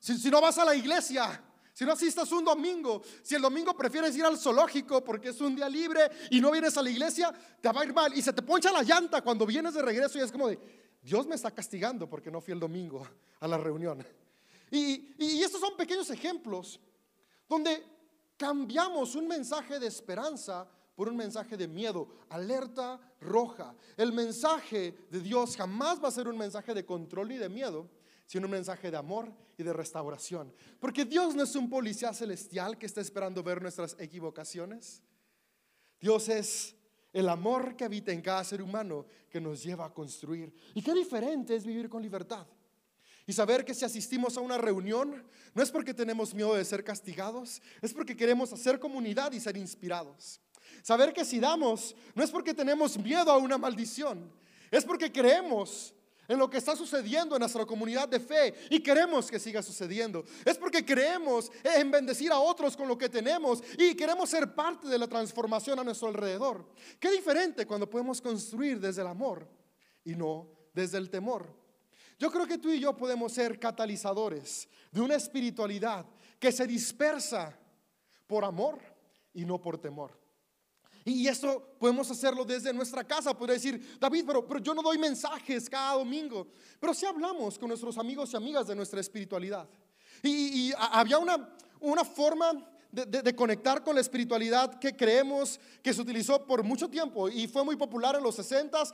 Si, 0.00 0.18
si 0.18 0.30
no 0.30 0.40
vas 0.40 0.58
a 0.58 0.64
la 0.64 0.74
iglesia, 0.74 1.42
si 1.74 1.84
no 1.84 1.92
asistas 1.92 2.30
un 2.30 2.44
domingo, 2.44 3.02
si 3.20 3.34
el 3.34 3.42
domingo 3.42 3.76
prefieres 3.76 4.16
ir 4.16 4.24
al 4.24 4.38
zoológico 4.38 5.02
porque 5.02 5.30
es 5.30 5.40
un 5.40 5.56
día 5.56 5.68
libre 5.68 6.08
y 6.30 6.40
no 6.40 6.52
vienes 6.52 6.78
a 6.78 6.82
la 6.82 6.88
iglesia, 6.88 7.34
te 7.60 7.68
va 7.72 7.80
a 7.80 7.84
ir 7.84 7.92
mal. 7.92 8.16
Y 8.16 8.22
se 8.22 8.32
te 8.32 8.42
poncha 8.42 8.70
la 8.70 8.84
llanta 8.84 9.22
cuando 9.22 9.44
vienes 9.44 9.74
de 9.74 9.82
regreso 9.82 10.16
y 10.16 10.22
es 10.22 10.30
como 10.30 10.46
de, 10.46 10.56
Dios 11.02 11.26
me 11.26 11.34
está 11.34 11.50
castigando 11.50 12.08
porque 12.08 12.30
no 12.30 12.40
fui 12.40 12.52
el 12.52 12.60
domingo 12.60 13.04
a 13.40 13.48
la 13.48 13.58
reunión. 13.58 14.06
Y, 14.70 15.14
y 15.18 15.42
estos 15.42 15.60
son 15.60 15.76
pequeños 15.76 16.08
ejemplos 16.10 16.78
donde 17.48 17.84
cambiamos 18.36 19.16
un 19.16 19.26
mensaje 19.26 19.80
de 19.80 19.88
esperanza 19.88 20.68
por 20.94 21.08
un 21.08 21.16
mensaje 21.16 21.56
de 21.56 21.66
miedo, 21.66 22.06
alerta 22.28 23.00
roja. 23.20 23.74
El 23.96 24.12
mensaje 24.12 24.96
de 25.10 25.20
Dios 25.20 25.56
jamás 25.56 26.02
va 26.02 26.06
a 26.06 26.12
ser 26.12 26.28
un 26.28 26.38
mensaje 26.38 26.72
de 26.72 26.86
control 26.86 27.30
ni 27.30 27.36
de 27.36 27.48
miedo, 27.48 27.88
sino 28.26 28.46
un 28.46 28.52
mensaje 28.52 28.90
de 28.90 28.96
amor 28.96 29.32
y 29.56 29.62
de 29.62 29.72
restauración. 29.72 30.52
Porque 30.80 31.04
Dios 31.04 31.34
no 31.34 31.42
es 31.42 31.54
un 31.56 31.68
policía 31.68 32.12
celestial 32.12 32.78
que 32.78 32.86
está 32.86 33.00
esperando 33.00 33.42
ver 33.42 33.62
nuestras 33.62 33.96
equivocaciones. 33.98 35.02
Dios 36.00 36.28
es 36.28 36.74
el 37.12 37.28
amor 37.28 37.76
que 37.76 37.84
habita 37.84 38.12
en 38.12 38.20
cada 38.20 38.42
ser 38.44 38.60
humano 38.60 39.06
que 39.30 39.40
nos 39.40 39.62
lleva 39.62 39.86
a 39.86 39.94
construir. 39.94 40.52
Y 40.74 40.82
qué 40.82 40.92
diferente 40.92 41.54
es 41.54 41.64
vivir 41.64 41.88
con 41.88 42.02
libertad. 42.02 42.46
Y 43.26 43.32
saber 43.32 43.64
que 43.64 43.72
si 43.72 43.84
asistimos 43.84 44.36
a 44.36 44.40
una 44.40 44.58
reunión, 44.58 45.24
no 45.54 45.62
es 45.62 45.70
porque 45.70 45.94
tenemos 45.94 46.34
miedo 46.34 46.54
de 46.54 46.64
ser 46.64 46.84
castigados, 46.84 47.62
es 47.80 47.94
porque 47.94 48.16
queremos 48.16 48.52
hacer 48.52 48.78
comunidad 48.78 49.32
y 49.32 49.40
ser 49.40 49.56
inspirados. 49.56 50.40
Saber 50.82 51.12
que 51.12 51.24
si 51.24 51.40
damos, 51.40 51.96
no 52.14 52.22
es 52.22 52.30
porque 52.30 52.52
tenemos 52.52 52.98
miedo 52.98 53.30
a 53.30 53.38
una 53.38 53.56
maldición, 53.56 54.30
es 54.70 54.84
porque 54.84 55.10
creemos 55.10 55.94
en 56.28 56.38
lo 56.38 56.48
que 56.48 56.58
está 56.58 56.76
sucediendo 56.76 57.36
en 57.36 57.40
nuestra 57.40 57.66
comunidad 57.66 58.08
de 58.08 58.20
fe 58.20 58.54
y 58.70 58.80
queremos 58.80 59.30
que 59.30 59.38
siga 59.38 59.62
sucediendo. 59.62 60.24
Es 60.44 60.56
porque 60.56 60.84
creemos 60.84 61.50
en 61.62 61.90
bendecir 61.90 62.32
a 62.32 62.38
otros 62.38 62.76
con 62.76 62.88
lo 62.88 62.96
que 62.96 63.08
tenemos 63.08 63.62
y 63.78 63.94
queremos 63.94 64.30
ser 64.30 64.54
parte 64.54 64.88
de 64.88 64.98
la 64.98 65.06
transformación 65.06 65.78
a 65.78 65.84
nuestro 65.84 66.08
alrededor. 66.08 66.68
Qué 66.98 67.10
diferente 67.10 67.66
cuando 67.66 67.88
podemos 67.88 68.20
construir 68.20 68.80
desde 68.80 69.02
el 69.02 69.08
amor 69.08 69.48
y 70.04 70.14
no 70.14 70.48
desde 70.72 70.98
el 70.98 71.10
temor. 71.10 71.54
Yo 72.18 72.30
creo 72.30 72.46
que 72.46 72.58
tú 72.58 72.70
y 72.70 72.80
yo 72.80 72.96
podemos 72.96 73.32
ser 73.32 73.58
catalizadores 73.58 74.68
de 74.90 75.00
una 75.00 75.16
espiritualidad 75.16 76.06
que 76.38 76.52
se 76.52 76.66
dispersa 76.66 77.58
por 78.26 78.44
amor 78.44 78.78
y 79.32 79.44
no 79.44 79.60
por 79.60 79.78
temor. 79.78 80.23
Y 81.04 81.28
esto 81.28 81.76
podemos 81.78 82.10
hacerlo 82.10 82.44
desde 82.44 82.72
nuestra 82.72 83.04
casa. 83.04 83.36
Podría 83.36 83.54
decir, 83.54 83.98
David, 84.00 84.24
pero, 84.26 84.46
pero 84.46 84.60
yo 84.60 84.74
no 84.74 84.82
doy 84.82 84.96
mensajes 84.96 85.68
cada 85.68 85.94
domingo. 85.94 86.46
Pero 86.80 86.94
sí 86.94 87.04
hablamos 87.04 87.58
con 87.58 87.68
nuestros 87.68 87.98
amigos 87.98 88.32
y 88.32 88.36
amigas 88.36 88.66
de 88.66 88.74
nuestra 88.74 89.00
espiritualidad. 89.00 89.68
Y, 90.22 90.72
había 90.76 91.18
una, 91.18 91.54
una 91.80 92.04
forma 92.04 92.52
de, 92.90 93.04
de, 93.04 93.36
conectar 93.36 93.84
con 93.84 93.94
la 93.94 94.00
espiritualidad 94.00 94.78
que 94.78 94.96
creemos 94.96 95.60
que 95.82 95.92
se 95.92 96.00
utilizó 96.00 96.46
por 96.46 96.62
mucho 96.62 96.88
tiempo 96.88 97.28
y 97.28 97.46
fue 97.48 97.64
muy 97.64 97.76
popular 97.76 98.14
en 98.16 98.22
los 98.22 98.38
60s, 98.38 98.92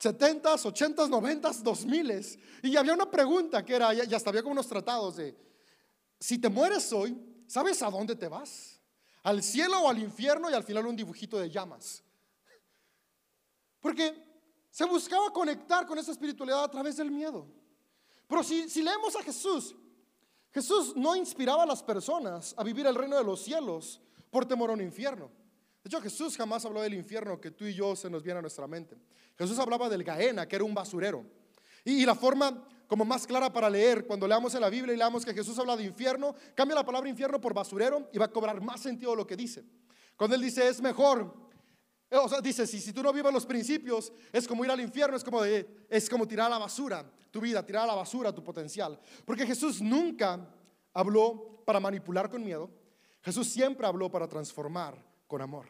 70s, 0.00 0.64
80s, 0.64 1.08
90s, 1.08 1.62
2000s. 1.62 2.38
Y 2.62 2.76
había 2.76 2.94
una 2.94 3.10
pregunta 3.10 3.62
que 3.62 3.74
era, 3.74 3.92
ya 3.92 4.16
hasta 4.16 4.30
había 4.30 4.42
como 4.42 4.52
unos 4.52 4.68
tratados 4.68 5.16
de, 5.16 5.36
si 6.18 6.38
te 6.38 6.48
mueres 6.48 6.90
hoy, 6.92 7.20
¿sabes 7.46 7.82
a 7.82 7.90
dónde 7.90 8.16
te 8.16 8.28
vas? 8.28 8.79
Al 9.22 9.42
cielo 9.42 9.82
o 9.82 9.88
al 9.88 9.98
infierno 9.98 10.50
y 10.50 10.54
al 10.54 10.64
final 10.64 10.86
un 10.86 10.96
dibujito 10.96 11.38
de 11.38 11.50
llamas. 11.50 12.02
Porque 13.80 14.14
se 14.70 14.84
buscaba 14.84 15.30
conectar 15.32 15.86
con 15.86 15.98
esa 15.98 16.12
espiritualidad 16.12 16.64
a 16.64 16.70
través 16.70 16.96
del 16.96 17.10
miedo. 17.10 17.46
Pero 18.28 18.44
si, 18.44 18.82
leemos 18.82 19.16
a 19.16 19.22
Jesús, 19.22 19.74
Jesús 20.52 20.94
no 20.96 21.16
inspiraba 21.16 21.64
a 21.64 21.66
las 21.66 21.82
personas 21.82 22.54
a 22.56 22.62
vivir 22.62 22.86
el 22.86 22.94
reino 22.94 23.16
de 23.16 23.24
los 23.24 23.42
cielos 23.42 24.00
por 24.30 24.46
temor 24.46 24.70
a 24.70 24.74
un 24.74 24.80
infierno. 24.80 25.30
De 25.82 25.88
hecho, 25.88 26.00
Jesús 26.00 26.36
jamás 26.36 26.64
habló 26.64 26.82
del 26.82 26.94
infierno 26.94 27.40
que 27.40 27.50
tú 27.50 27.64
y 27.64 27.74
yo 27.74 27.96
se 27.96 28.10
nos 28.10 28.22
viene 28.22 28.38
a 28.38 28.42
nuestra 28.42 28.66
mente. 28.66 28.96
Jesús 29.36 29.58
hablaba 29.58 29.88
del 29.88 30.04
Gaena, 30.04 30.46
que 30.46 30.56
era 30.56 30.64
un 30.64 30.74
basurero. 30.74 31.24
Y 31.84 32.04
la 32.04 32.14
forma 32.14 32.68
como 32.90 33.04
más 33.04 33.24
clara 33.24 33.52
para 33.52 33.70
leer. 33.70 34.04
Cuando 34.04 34.26
leamos 34.26 34.52
en 34.56 34.62
la 34.62 34.68
Biblia 34.68 34.92
y 34.92 34.96
leamos 34.96 35.24
que 35.24 35.32
Jesús 35.32 35.56
habla 35.60 35.76
de 35.76 35.84
infierno, 35.84 36.34
cambia 36.56 36.74
la 36.74 36.84
palabra 36.84 37.08
infierno 37.08 37.40
por 37.40 37.54
basurero 37.54 38.10
y 38.12 38.18
va 38.18 38.24
a 38.24 38.32
cobrar 38.32 38.60
más 38.60 38.80
sentido 38.80 39.14
lo 39.14 39.24
que 39.24 39.36
dice. 39.36 39.62
Cuando 40.16 40.34
él 40.34 40.42
dice 40.42 40.66
es 40.66 40.82
mejor, 40.82 41.32
o 42.10 42.28
sea, 42.28 42.40
dice, 42.40 42.66
si, 42.66 42.80
si 42.80 42.92
tú 42.92 43.00
no 43.00 43.12
vives 43.12 43.32
los 43.32 43.46
principios, 43.46 44.12
es 44.32 44.48
como 44.48 44.64
ir 44.64 44.72
al 44.72 44.80
infierno, 44.80 45.16
es 45.16 45.22
como, 45.22 45.44
es 45.44 46.10
como 46.10 46.26
tirar 46.26 46.46
a 46.46 46.50
la 46.50 46.58
basura 46.58 47.08
tu 47.30 47.40
vida, 47.40 47.64
tirar 47.64 47.84
a 47.84 47.86
la 47.86 47.94
basura 47.94 48.34
tu 48.34 48.42
potencial. 48.42 48.98
Porque 49.24 49.46
Jesús 49.46 49.80
nunca 49.80 50.52
habló 50.92 51.62
para 51.64 51.78
manipular 51.78 52.28
con 52.28 52.42
miedo, 52.42 52.68
Jesús 53.22 53.48
siempre 53.48 53.86
habló 53.86 54.10
para 54.10 54.26
transformar 54.26 55.00
con 55.28 55.40
amor. 55.40 55.66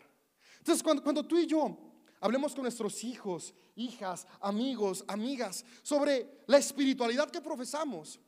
Entonces, 0.56 0.82
cuando, 0.82 1.02
cuando 1.02 1.22
tú 1.22 1.36
y 1.36 1.46
yo 1.46 1.89
Hablemos 2.20 2.54
con 2.54 2.62
nuestros 2.62 3.02
hijos, 3.02 3.54
hijas, 3.76 4.26
amigos, 4.40 5.04
amigas 5.08 5.64
sobre 5.82 6.42
la 6.46 6.58
espiritualidad 6.58 7.30
que 7.30 7.40
profesamos. 7.40 8.20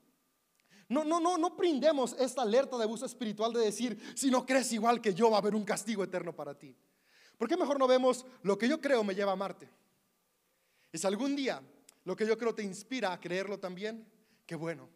No, 0.88 1.04
no, 1.04 1.20
no, 1.20 1.36
no 1.36 1.50
brindemos 1.50 2.14
esta 2.18 2.42
alerta 2.42 2.78
de 2.78 2.84
abuso 2.84 3.04
espiritual 3.04 3.52
de 3.52 3.60
decir, 3.60 3.98
si 4.14 4.30
no 4.30 4.46
crees 4.46 4.72
igual 4.72 5.00
que 5.00 5.14
yo 5.14 5.30
va 5.30 5.36
a 5.36 5.40
haber 5.40 5.54
un 5.54 5.64
castigo 5.64 6.02
eterno 6.02 6.34
para 6.34 6.58
ti. 6.58 6.74
¿Por 7.36 7.48
qué 7.48 7.56
mejor 7.56 7.78
no 7.78 7.86
vemos 7.86 8.24
lo 8.42 8.56
que 8.56 8.68
yo 8.68 8.80
creo 8.80 9.04
me 9.04 9.14
lleva 9.14 9.32
a 9.32 9.34
amarte? 9.34 9.68
Y 10.90 10.98
si 10.98 11.06
algún 11.06 11.36
día 11.36 11.62
lo 12.04 12.16
que 12.16 12.26
yo 12.26 12.36
creo 12.38 12.54
te 12.54 12.62
inspira 12.62 13.12
a 13.12 13.20
creerlo 13.20 13.58
también, 13.58 14.06
qué 14.46 14.54
bueno. 14.54 14.88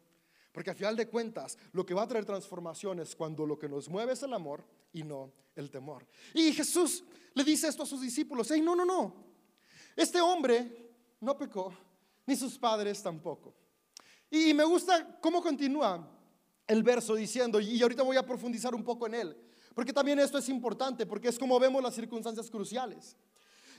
Porque 0.52 0.70
al 0.70 0.76
final 0.76 0.96
de 0.96 1.08
cuentas, 1.08 1.58
lo 1.72 1.84
que 1.84 1.92
va 1.92 2.02
a 2.02 2.08
traer 2.08 2.24
transformación 2.24 3.00
es 3.00 3.14
cuando 3.14 3.46
lo 3.46 3.58
que 3.58 3.68
nos 3.68 3.90
mueve 3.90 4.14
es 4.14 4.22
el 4.22 4.32
amor 4.32 4.64
y 4.96 5.02
no 5.02 5.30
el 5.54 5.70
temor. 5.70 6.06
Y 6.32 6.52
Jesús 6.52 7.04
le 7.34 7.44
dice 7.44 7.68
esto 7.68 7.82
a 7.82 7.86
sus 7.86 8.00
discípulos, 8.00 8.50
hey, 8.50 8.62
no, 8.62 8.74
no, 8.74 8.84
no, 8.84 9.14
este 9.94 10.20
hombre 10.22 10.90
no 11.20 11.36
pecó, 11.36 11.72
ni 12.26 12.34
sus 12.34 12.58
padres 12.58 13.02
tampoco. 13.02 13.54
Y 14.30 14.54
me 14.54 14.64
gusta 14.64 15.18
cómo 15.20 15.42
continúa 15.42 16.10
el 16.66 16.82
verso 16.82 17.14
diciendo, 17.14 17.60
y 17.60 17.80
ahorita 17.80 18.02
voy 18.02 18.16
a 18.16 18.24
profundizar 18.24 18.74
un 18.74 18.82
poco 18.82 19.06
en 19.06 19.14
él, 19.14 19.36
porque 19.74 19.92
también 19.92 20.18
esto 20.18 20.38
es 20.38 20.48
importante, 20.48 21.04
porque 21.04 21.28
es 21.28 21.38
como 21.38 21.60
vemos 21.60 21.82
las 21.82 21.94
circunstancias 21.94 22.50
cruciales. 22.50 23.16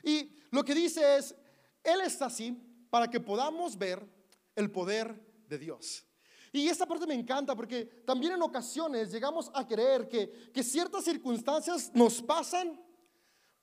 Y 0.03 0.31
lo 0.51 0.63
que 0.63 0.75
dice 0.75 1.17
es, 1.17 1.35
Él 1.83 2.01
está 2.01 2.27
así 2.27 2.55
para 2.91 3.09
que 3.09 3.19
podamos 3.19 3.75
ver 3.75 4.07
el 4.55 4.69
poder 4.69 5.19
de 5.49 5.57
Dios. 5.57 6.06
Y 6.51 6.67
esta 6.67 6.85
parte 6.85 7.05
me 7.05 7.13
encanta 7.13 7.55
porque 7.55 7.85
también 8.05 8.33
en 8.33 8.41
ocasiones 8.41 9.11
llegamos 9.11 9.51
a 9.53 9.67
creer 9.67 10.07
que, 10.07 10.51
que 10.53 10.63
ciertas 10.63 11.03
circunstancias 11.03 11.91
nos 11.93 12.21
pasan 12.21 12.79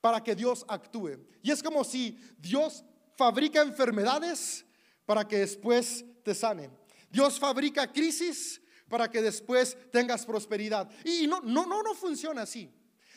para 0.01 0.23
que 0.23 0.35
Dios 0.35 0.65
actúe. 0.69 1.19
Y 1.43 1.51
es 1.51 1.63
como 1.63 1.83
si 1.83 2.19
Dios 2.39 2.85
fabrica 3.17 3.63
enfermedades 3.63 4.67
para 5.07 5.27
que 5.27 5.39
después 5.39 6.05
te 6.23 6.35
sane. 6.35 6.71
Dios 7.11 7.39
fabrica 7.39 7.91
crisis 7.91 8.61
para 8.89 9.11
que 9.11 9.23
después 9.23 9.77
tengas 9.91 10.27
prosperidad. 10.27 10.91
Y 11.05 11.27
no, 11.27 11.41
no, 11.41 11.67
no, 11.67 11.83
no 11.83 11.95
funciona 11.95 12.43
así. 12.43 12.71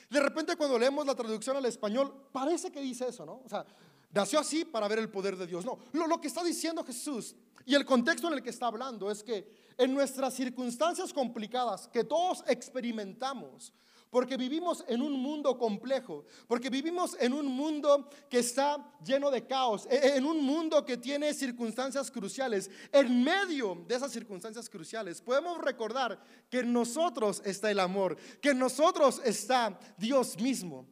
De 0.10 0.22
repente 0.22 0.56
cuando 0.56 0.80
leemos 0.80 1.06
la 1.06 1.16
traducción 1.16 1.58
al 1.58 1.66
español, 1.66 2.30
parece 2.32 2.72
que 2.72 2.80
dice 2.80 3.08
eso, 3.08 3.26
¿no? 3.26 3.42
O 3.44 3.50
sea, 3.50 3.66
nació 4.12 4.40
así 4.40 4.66
para 4.66 4.88
ver 4.88 5.00
el 5.00 5.10
poder 5.10 5.36
de 5.36 5.48
Dios. 5.48 5.66
No, 5.66 5.80
lo, 5.94 6.08
lo 6.08 6.20
que 6.20 6.28
está 6.28 6.44
diciendo 6.44 6.84
Jesús 6.84 7.36
y 7.66 7.76
el 7.76 7.86
contexto 7.86 8.28
en 8.28 8.34
el 8.34 8.42
que 8.42 8.50
está 8.50 8.68
hablando 8.68 9.12
es 9.12 9.24
que 9.24 9.46
en 9.78 9.94
nuestras 9.94 10.34
circunstancias 10.34 11.12
complicadas 11.14 11.88
que 11.88 12.04
todos 12.04 12.44
experimentamos, 12.48 13.74
porque 14.10 14.38
vivimos 14.38 14.84
en 14.88 15.02
un 15.02 15.14
mundo 15.14 15.58
complejo, 15.58 16.24
porque 16.48 16.70
vivimos 16.70 17.18
en 17.20 17.34
un 17.34 17.46
mundo 17.46 18.10
que 18.30 18.40
está 18.40 18.78
lleno 19.04 19.30
de 19.30 19.46
caos, 19.46 19.86
e, 19.90 19.96
e, 19.96 20.18
en 20.18 20.26
un 20.26 20.44
mundo 20.44 20.86
que 20.86 20.98
tiene 20.98 21.34
circunstancias 21.34 22.10
cruciales. 22.10 22.72
En 22.92 23.24
medio 23.24 23.84
de 23.88 23.96
esas 23.96 24.12
circunstancias 24.12 24.70
cruciales 24.70 25.22
podemos 25.22 25.58
recordar 25.58 26.20
que 26.50 26.60
en 26.60 26.72
nosotros 26.72 27.42
está 27.44 27.70
el 27.70 27.80
amor, 27.80 28.16
que 28.42 28.52
en 28.52 28.60
nosotros 28.60 29.22
está 29.26 29.78
Dios 29.98 30.40
mismo, 30.40 30.88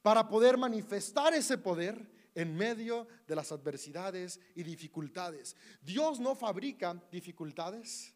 para 0.00 0.28
poder 0.28 0.56
manifestar 0.56 1.34
ese 1.34 1.58
poder 1.58 2.19
en 2.40 2.56
medio 2.56 3.06
de 3.26 3.36
las 3.36 3.52
adversidades 3.52 4.40
y 4.54 4.62
dificultades. 4.62 5.54
Dios 5.82 6.18
no 6.18 6.34
fabrica 6.34 6.98
dificultades. 7.12 8.14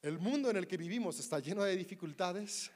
El 0.00 0.18
mundo 0.18 0.48
en 0.48 0.56
el 0.56 0.66
que 0.66 0.78
vivimos 0.78 1.18
está 1.20 1.40
lleno 1.40 1.62
de 1.62 1.76
dificultades, 1.76 2.70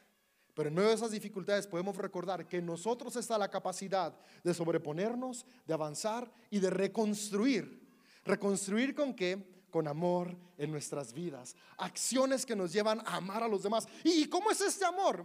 pero 0.52 0.68
en 0.68 0.74
medio 0.74 0.90
de 0.90 0.96
esas 0.96 1.12
dificultades 1.12 1.66
podemos 1.66 1.96
recordar 1.96 2.46
que 2.46 2.58
en 2.58 2.66
nosotros 2.66 3.16
está 3.16 3.38
la 3.38 3.50
capacidad 3.50 4.14
de 4.44 4.52
sobreponernos, 4.52 5.46
de 5.66 5.72
avanzar 5.72 6.30
y 6.50 6.60
de 6.60 6.68
reconstruir. 6.68 7.88
¿Reconstruir 8.24 8.94
con 8.94 9.14
qué? 9.14 9.64
Con 9.70 9.88
amor 9.88 10.36
en 10.58 10.70
nuestras 10.70 11.14
vidas. 11.14 11.56
Acciones 11.78 12.44
que 12.44 12.54
nos 12.54 12.74
llevan 12.74 13.00
a 13.06 13.16
amar 13.16 13.42
a 13.42 13.48
los 13.48 13.62
demás. 13.62 13.88
¿Y 14.04 14.26
cómo 14.26 14.50
es 14.50 14.60
este 14.60 14.84
amor? 14.84 15.24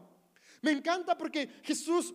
Me 0.61 0.71
encanta 0.71 1.17
porque 1.17 1.49
Jesús 1.63 2.13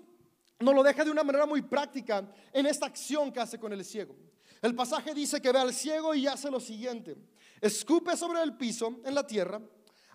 nos 0.60 0.74
lo 0.74 0.82
deja 0.82 1.04
de 1.04 1.10
una 1.10 1.24
manera 1.24 1.46
muy 1.46 1.62
práctica 1.62 2.26
en 2.52 2.66
esta 2.66 2.86
acción 2.86 3.32
que 3.32 3.40
hace 3.40 3.58
con 3.58 3.72
el 3.72 3.84
ciego. 3.84 4.14
El 4.60 4.74
pasaje 4.74 5.12
dice 5.12 5.40
que 5.40 5.50
ve 5.50 5.58
al 5.58 5.74
ciego 5.74 6.14
y 6.14 6.26
hace 6.26 6.50
lo 6.50 6.60
siguiente. 6.60 7.16
Escupe 7.60 8.16
sobre 8.16 8.42
el 8.42 8.56
piso, 8.56 9.00
en 9.04 9.14
la 9.14 9.26
tierra, 9.26 9.60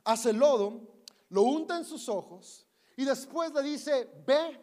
hace 0.06 0.32
lodo, 0.32 1.04
lo 1.30 1.44
unta 1.44 1.78
en 1.78 1.84
sus 1.84 2.08
ojos 2.08 2.66
y 2.96 3.04
después 3.04 3.54
le 3.54 3.62
dice, 3.62 4.10
ve 4.26 4.60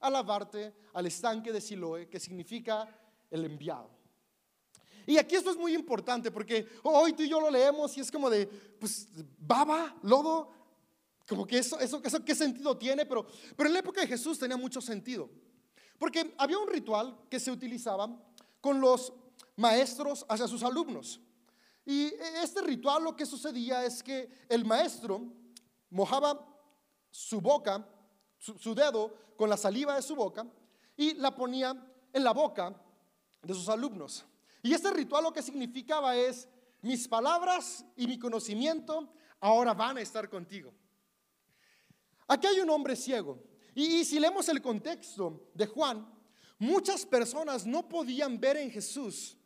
a 0.00 0.10
lavarte 0.10 0.74
al 0.94 1.06
estanque 1.06 1.52
de 1.52 1.60
Siloé, 1.60 2.08
que 2.08 2.18
significa 2.18 2.88
el 3.30 3.44
enviado. 3.44 3.90
Y 5.06 5.18
aquí 5.18 5.36
esto 5.36 5.50
es 5.50 5.56
muy 5.56 5.74
importante 5.74 6.30
porque 6.30 6.66
hoy 6.82 7.12
tú 7.12 7.22
y 7.22 7.28
yo 7.28 7.40
lo 7.40 7.50
leemos 7.50 7.96
y 7.96 8.00
es 8.00 8.10
como 8.10 8.28
de, 8.28 8.46
pues, 8.46 9.08
baba, 9.38 9.96
lodo, 10.02 10.50
como 11.26 11.46
que 11.46 11.58
eso, 11.58 11.78
eso, 11.80 12.00
eso 12.04 12.24
qué 12.24 12.34
sentido 12.34 12.76
tiene, 12.76 13.04
pero, 13.04 13.26
pero 13.56 13.68
en 13.68 13.74
la 13.74 13.80
época 13.80 14.00
de 14.00 14.06
Jesús 14.06 14.38
tenía 14.38 14.56
mucho 14.56 14.80
sentido. 14.80 15.28
Porque 15.98 16.34
había 16.38 16.58
un 16.58 16.68
ritual 16.68 17.18
que 17.28 17.40
se 17.40 17.50
utilizaba 17.50 18.08
con 18.60 18.80
los 18.80 19.12
maestros 19.56 20.24
hacia 20.28 20.46
sus 20.46 20.62
alumnos. 20.62 21.20
Y 21.84 22.12
este 22.42 22.62
ritual 22.62 23.04
lo 23.04 23.16
que 23.16 23.26
sucedía 23.26 23.84
es 23.84 24.02
que 24.02 24.28
el 24.48 24.64
maestro 24.64 25.22
mojaba 25.90 26.46
su 27.10 27.40
boca, 27.40 27.88
su, 28.38 28.58
su, 28.58 28.74
dedo 28.74 29.14
con 29.36 29.48
la 29.48 29.56
saliva 29.56 29.94
de 29.94 30.02
su 30.02 30.14
boca 30.14 30.46
y 30.96 31.14
la 31.14 31.34
ponía 31.34 31.74
en 32.12 32.24
la 32.24 32.32
boca 32.32 32.74
de 33.42 33.54
sus 33.54 33.68
alumnos. 33.68 34.24
Y 34.62 34.74
este 34.74 34.90
ritual 34.90 35.24
lo 35.24 35.32
que 35.32 35.42
significaba 35.42 36.16
es, 36.16 36.48
mis 36.82 37.08
palabras 37.08 37.84
y 37.96 38.06
mi 38.06 38.18
conocimiento 38.18 39.08
ahora 39.40 39.74
van 39.74 39.96
a 39.96 40.00
estar 40.00 40.28
contigo. 40.28 40.72
Aquí 42.28 42.46
hay 42.46 42.60
un 42.60 42.70
hombre 42.70 42.96
ciego. 42.96 43.42
Y, 43.74 44.04
si 44.04 44.18
leemos 44.18 44.48
el 44.48 44.62
contexto 44.62 45.50
de 45.54 45.66
Juan, 45.66 46.10
muchas 46.58 47.04
personas 47.04 47.66
no 47.66 47.88
podían 47.88 48.40
ver 48.40 48.56
en 48.56 48.70
Jesús 48.70 49.36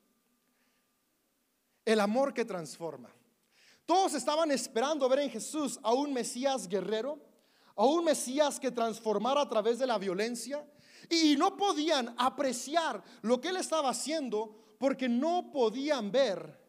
el 1.84 1.98
amor 1.98 2.32
que 2.32 2.44
transforma. 2.44 3.12
Todos 3.84 4.14
estaban 4.14 4.52
esperando 4.52 5.08
ver 5.08 5.20
en 5.20 5.30
Jesús 5.30 5.80
a 5.82 5.92
un 5.92 6.12
Mesías 6.12 6.68
guerrero, 6.68 7.18
a 7.74 7.84
un 7.84 8.04
Mesías 8.04 8.60
que 8.60 8.70
transformara 8.70 9.40
a 9.40 9.48
través 9.48 9.80
de 9.80 9.86
la 9.86 9.98
violencia, 9.98 10.64
y 11.08 11.34
no 11.36 11.56
podían 11.56 12.14
apreciar 12.16 13.02
lo 13.22 13.40
que 13.40 13.48
él 13.48 13.56
estaba 13.56 13.90
haciendo 13.90 14.56
porque 14.78 15.08
no 15.08 15.50
podían 15.50 16.12
ver 16.12 16.59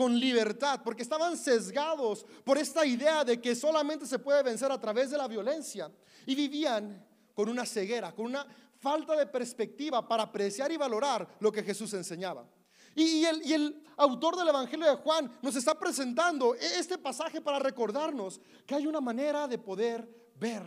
con 0.00 0.18
libertad, 0.18 0.80
porque 0.82 1.02
estaban 1.02 1.36
sesgados 1.36 2.24
por 2.42 2.56
esta 2.56 2.86
idea 2.86 3.22
de 3.22 3.38
que 3.38 3.54
solamente 3.54 4.06
se 4.06 4.18
puede 4.18 4.42
vencer 4.42 4.72
a 4.72 4.80
través 4.80 5.10
de 5.10 5.18
la 5.18 5.28
violencia 5.28 5.90
y 6.24 6.34
vivían 6.34 7.06
con 7.34 7.50
una 7.50 7.66
ceguera, 7.66 8.10
con 8.14 8.24
una 8.24 8.46
falta 8.78 9.14
de 9.14 9.26
perspectiva 9.26 10.08
para 10.08 10.22
apreciar 10.22 10.72
y 10.72 10.78
valorar 10.78 11.28
lo 11.38 11.52
que 11.52 11.62
Jesús 11.62 11.92
enseñaba. 11.92 12.46
Y, 12.94 13.26
el, 13.26 13.46
y 13.46 13.52
el 13.52 13.84
autor 13.98 14.36
del 14.36 14.48
Evangelio 14.48 14.86
de 14.86 14.96
Juan 14.96 15.30
nos 15.42 15.54
está 15.54 15.78
presentando 15.78 16.54
este 16.54 16.96
pasaje 16.96 17.42
para 17.42 17.58
recordarnos 17.58 18.40
que 18.64 18.76
hay 18.76 18.86
una 18.86 19.02
manera 19.02 19.46
de 19.46 19.58
poder 19.58 20.08
ver, 20.36 20.62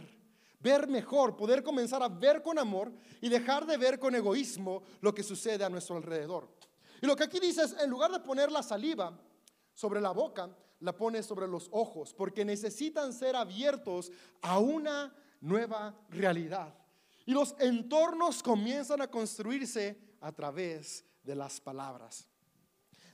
ver 0.59 0.87
mejor, 0.87 1.35
poder 1.35 1.63
comenzar 1.63 2.03
a 2.03 2.07
ver 2.07 2.43
con 2.43 2.59
amor 2.59 2.93
y 3.19 3.29
dejar 3.29 3.65
de 3.65 3.77
ver 3.77 3.97
con 3.97 4.13
egoísmo 4.13 4.83
lo 5.01 5.11
que 5.11 5.23
sucede 5.23 5.63
a 5.63 5.69
nuestro 5.69 5.97
alrededor. 5.97 6.47
Y 7.03 7.05
lo 7.05 7.17
que 7.17 7.25
aquí 7.25 7.37
dice 7.37 7.63
es, 7.63 7.75
en 7.81 7.89
lugar 7.89 8.13
de 8.13 8.21
poner 8.21 8.49
la 8.49 8.63
saliva 8.63 9.19
sobre 9.73 9.99
la 9.99 10.11
boca, 10.11 10.49
la 10.79 10.95
pone 10.95 11.21
sobre 11.21 11.49
los 11.49 11.67
ojos, 11.73 12.13
porque 12.13 12.45
necesitan 12.45 13.11
ser 13.11 13.35
abiertos 13.35 14.09
a 14.41 14.57
una 14.59 15.13
nueva 15.41 15.93
realidad. 16.11 16.73
Y 17.25 17.33
los 17.33 17.55
entornos 17.59 18.41
comienzan 18.41 19.01
a 19.01 19.11
construirse 19.11 19.99
a 20.21 20.31
través 20.31 21.03
de 21.23 21.35
las 21.35 21.59
palabras. 21.59 22.25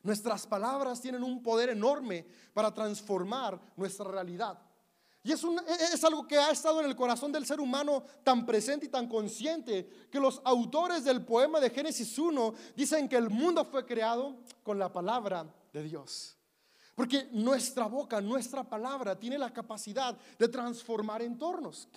Nuestras 0.04 0.46
palabras 0.46 1.02
tienen 1.02 1.24
un 1.24 1.42
poder 1.42 1.70
enorme 1.70 2.28
para 2.54 2.72
transformar 2.72 3.60
nuestra 3.76 4.06
realidad. 4.06 4.60
Y 5.30 5.32
es, 5.32 5.44
es, 5.94 6.04
algo 6.04 6.28
que 6.28 6.40
ha 6.40 6.50
estado 6.50 6.80
en 6.80 6.88
el 6.88 6.96
corazón 6.96 7.32
del 7.32 7.46
ser 7.46 7.60
humano 7.60 8.02
tan 8.24 8.48
presente 8.48 8.88
y 8.88 8.90
tan 8.90 9.08
consciente 9.08 10.08
que 10.10 10.20
los 10.20 10.42
autores 10.44 11.04
del 11.04 11.24
poema 11.24 11.60
de 11.60 11.70
Génesis 11.70 12.18
1 12.18 12.56
dicen 12.76 13.08
que 13.08 13.18
el 13.18 13.30
mundo 13.30 13.64
fue 13.64 13.86
creado 13.86 14.38
con 14.64 14.80
la 14.80 14.92
palabra 14.92 15.46
de 15.72 15.84
Dios. 15.84 16.36
Porque 16.96 17.30
nuestra 17.32 17.86
boca, 17.86 18.20
nuestra 18.20 18.64
palabra 18.64 19.20
tiene 19.20 19.38
la 19.38 19.54
capacidad 19.54 20.18
de 20.40 20.48
transformar 20.48 21.22
entornos. 21.22 21.88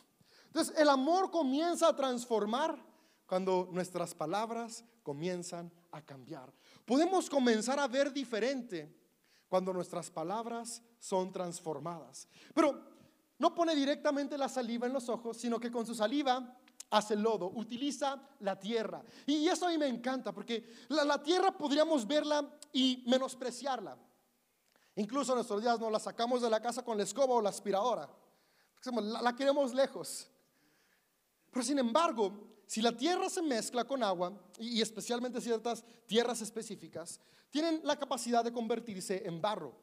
Entonces 0.49 0.75
el 0.77 0.91
amor 0.91 1.31
comienza 1.31 1.89
a 1.89 1.97
transformar 1.97 2.77
cuando 3.25 3.67
nuestras 3.73 4.15
palabras 4.15 4.85
comienzan 5.03 5.73
a 5.91 6.03
cambiar. 6.03 6.53
Podemos 6.85 7.31
comenzar 7.31 7.81
a 7.81 7.89
ver 7.89 8.13
diferente 8.13 8.95
cuando 9.49 9.73
nuestras 9.73 10.11
palabras 10.11 10.83
son 10.99 11.33
transformadas. 11.33 12.29
Pero 12.55 12.92
no 13.43 13.53
pone 13.53 13.75
directamente 13.75 14.39
la 14.39 14.49
saliva 14.49 14.87
en 14.87 14.93
los 14.93 15.09
ojos, 15.09 15.37
sino 15.37 15.59
que 15.59 15.69
con 15.69 15.85
su 15.85 15.97
saliva 15.97 16.57
hace 16.91 17.17
lodo, 17.17 17.51
utiliza 17.57 18.23
la 18.39 18.57
tierra. 18.57 19.03
Y 19.27 19.49
eso 19.49 19.67
a 19.67 19.71
mí 19.71 19.79
me 19.79 19.89
encanta, 19.89 20.31
porque 20.33 20.65
la, 20.91 21.21
tierra 21.21 21.51
podríamos 21.51 22.07
verla 22.07 22.49
y 22.73 23.03
menospreciarla. 23.09 23.99
Incluso 24.95 25.33
en 25.33 25.39
nuestros 25.39 25.61
días 25.61 25.81
no 25.81 25.91
la 25.91 25.99
sacamos 25.99 26.41
de 26.41 26.51
la 26.51 26.63
casa 26.63 26.85
con 26.85 26.97
la 26.97 27.03
escoba 27.03 27.35
o 27.35 27.43
la 27.43 27.49
aspiradora. 27.49 28.09
La, 29.21 29.35
queremos 29.35 29.75
lejos. 29.75 30.31
Pero 31.51 31.65
sin 31.65 31.81
embargo, 31.81 32.63
si 32.69 32.81
la 32.81 32.97
tierra 32.97 33.29
se 33.29 33.43
mezcla 33.43 33.85
con 33.85 34.05
agua, 34.05 34.41
y 34.57 34.81
especialmente 34.81 35.41
ciertas 35.41 35.85
tierras 36.07 36.41
específicas, 36.43 37.21
tienen 37.51 37.81
la 37.83 37.99
capacidad 37.99 38.45
de 38.45 38.53
convertirse 38.53 39.27
en 39.27 39.41
barro. 39.41 39.75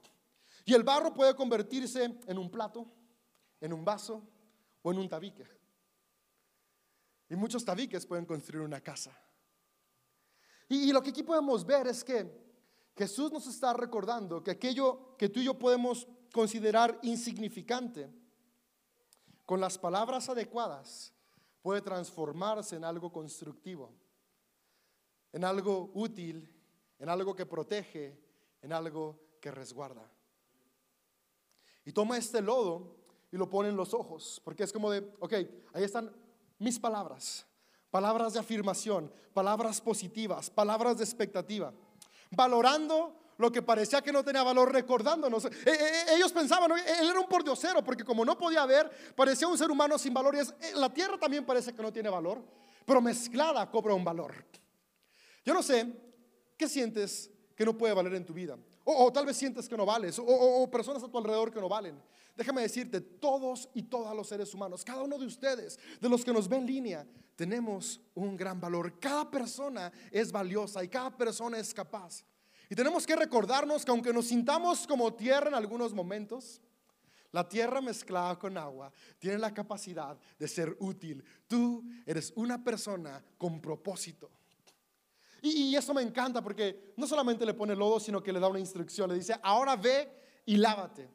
Y 0.63 0.73
el 0.73 0.83
barro 0.83 1.13
puede 1.13 1.35
convertirse 1.35 2.17
en 2.25 2.37
un 2.37 2.49
plato, 2.49 2.89
en 3.61 3.73
un 3.73 3.83
vaso 3.83 4.23
o 4.81 4.91
en 4.91 4.99
un 4.99 5.09
tabique. 5.09 5.45
Y 7.29 7.35
muchos 7.35 7.63
tabiques 7.63 8.05
pueden 8.05 8.25
construir 8.25 8.63
una 8.63 8.81
casa. 8.81 9.15
Y, 10.67 10.91
lo 10.91 11.01
que 11.01 11.09
aquí 11.09 11.23
podemos 11.23 11.65
ver 11.65 11.87
es 11.87 12.03
que 12.03 12.29
Jesús 12.95 13.31
nos 13.31 13.47
está 13.47 13.73
recordando 13.73 14.43
que 14.43 14.51
aquello 14.51 15.15
que 15.17 15.29
tú 15.29 15.39
y 15.39 15.45
yo 15.45 15.57
podemos 15.57 16.07
considerar 16.31 16.99
insignificante, 17.01 18.09
con 19.45 19.59
las 19.59 19.79
palabras 19.79 20.29
adecuadas, 20.29 21.11
puede 21.63 21.81
transformarse 21.81 22.75
en 22.75 22.83
algo 22.83 23.11
constructivo, 23.11 23.91
en 25.31 25.43
algo 25.43 25.89
útil, 25.95 26.47
en 26.99 27.09
algo 27.09 27.35
que 27.35 27.47
protege, 27.47 28.15
en 28.61 28.73
algo 28.73 29.19
que 29.41 29.49
resguarda. 29.49 30.07
Y 31.83 31.91
toma 31.91 32.17
este 32.17 32.41
lodo 32.41 32.98
y 33.31 33.37
lo 33.37 33.49
pone 33.49 33.69
en 33.69 33.75
los 33.75 33.93
ojos, 33.93 34.41
porque 34.43 34.63
es 34.63 34.73
como 34.73 34.91
de, 34.91 34.99
ok, 35.19 35.33
ahí 35.73 35.83
están 35.83 36.11
mis 36.57 36.79
palabras, 36.79 37.45
palabras 37.91 38.33
de 38.33 38.39
afirmación, 38.39 39.11
palabras 39.33 39.81
positivas, 39.81 40.49
palabras 40.49 40.97
de 40.97 41.03
expectativa, 41.03 41.73
valorando 42.31 43.15
lo 43.39 43.51
que 43.51 43.61
parecía 43.61 44.01
que 44.01 44.11
no 44.11 44.23
tenía 44.23 44.43
valor, 44.43 44.71
recordándonos. 44.71 45.45
Eh, 45.45 45.49
eh, 45.65 45.71
eh, 45.71 46.05
ellos 46.15 46.31
pensaban, 46.33 46.69
él 46.71 47.09
era 47.09 47.19
un 47.19 47.27
pordiosero, 47.27 47.81
porque 47.81 48.03
como 48.03 48.25
no 48.25 48.37
podía 48.37 48.65
ver, 48.65 48.91
parecía 49.15 49.47
un 49.47 49.57
ser 49.57 49.71
humano 49.71 49.97
sin 49.97 50.13
valor. 50.13 50.35
Y 50.35 50.77
la 50.77 50.93
tierra 50.93 51.17
también 51.17 51.45
parece 51.45 51.73
que 51.73 51.81
no 51.81 51.93
tiene 51.93 52.09
valor, 52.09 52.43
pero 52.85 52.99
mezclada 52.99 53.71
cobra 53.71 53.93
un 53.93 54.03
valor. 54.03 54.45
Yo 55.45 55.53
no 55.53 55.63
sé, 55.63 55.87
¿qué 56.57 56.67
sientes 56.67 57.31
que 57.55 57.63
no 57.63 57.77
puede 57.77 57.93
valer 57.93 58.13
en 58.15 58.25
tu 58.25 58.33
vida? 58.33 58.57
O, 58.91 59.11
tal 59.11 59.25
vez 59.25 59.37
sientes 59.37 59.69
que 59.69 59.77
no 59.77 59.85
vales, 59.85 60.19
o 60.19 60.67
personas 60.71 61.03
a 61.03 61.07
tu 61.07 61.17
alrededor 61.17 61.51
que 61.51 61.59
no 61.59 61.69
valen. 61.69 62.01
Déjame 62.35 62.61
decirte, 62.61 63.01
todos 63.01 63.69
y 63.73 63.83
todas 63.83 64.15
los 64.15 64.27
seres 64.27 64.53
humanos, 64.53 64.83
cada 64.83 65.03
uno 65.03 65.17
de 65.17 65.25
ustedes, 65.25 65.77
de 65.99 66.09
los 66.09 66.23
que 66.23 66.33
nos 66.33 66.47
ven 66.47 66.61
en 66.61 66.67
línea, 66.67 67.07
tenemos 67.35 68.01
un 68.15 68.35
gran 68.35 68.59
valor. 68.59 68.99
Cada 68.99 69.29
persona 69.29 69.91
es 70.11 70.31
valiosa 70.31 70.83
y 70.83 70.87
cada 70.87 71.15
persona 71.15 71.59
es 71.59 71.73
capaz. 71.73 72.23
Y 72.69 72.75
tenemos 72.75 73.05
que 73.05 73.15
recordarnos 73.15 73.85
que 73.85 73.91
aunque 73.91 74.13
nos 74.13 74.27
sintamos 74.27 74.87
como 74.87 75.13
tierra 75.13 75.49
en 75.49 75.55
algunos 75.55 75.93
momentos, 75.93 76.61
la 77.31 77.47
tierra 77.47 77.81
mezclada 77.81 78.39
con 78.39 78.57
agua 78.57 78.91
tiene 79.19 79.37
la 79.37 79.53
capacidad 79.53 80.17
de 80.39 80.47
ser 80.47 80.75
útil. 80.79 81.23
Tú 81.47 81.83
eres 82.05 82.33
una 82.35 82.63
persona 82.63 83.23
con 83.37 83.61
propósito. 83.61 84.31
Y, 85.41 85.75
eso 85.75 85.93
me 85.93 86.01
encanta 86.01 86.41
porque 86.41 86.93
no 86.97 87.07
solamente 87.07 87.45
le 87.45 87.53
pone 87.53 87.75
lodo, 87.75 87.99
sino 87.99 88.21
que 88.21 88.33
le 88.33 88.39
da 88.39 88.47
una 88.47 88.59
instrucción. 88.59 89.09
Le 89.09 89.15
dice, 89.15 89.35
ahora 89.41 89.75
ve 89.75 90.11
y 90.45 90.57
lávate. 90.57 91.09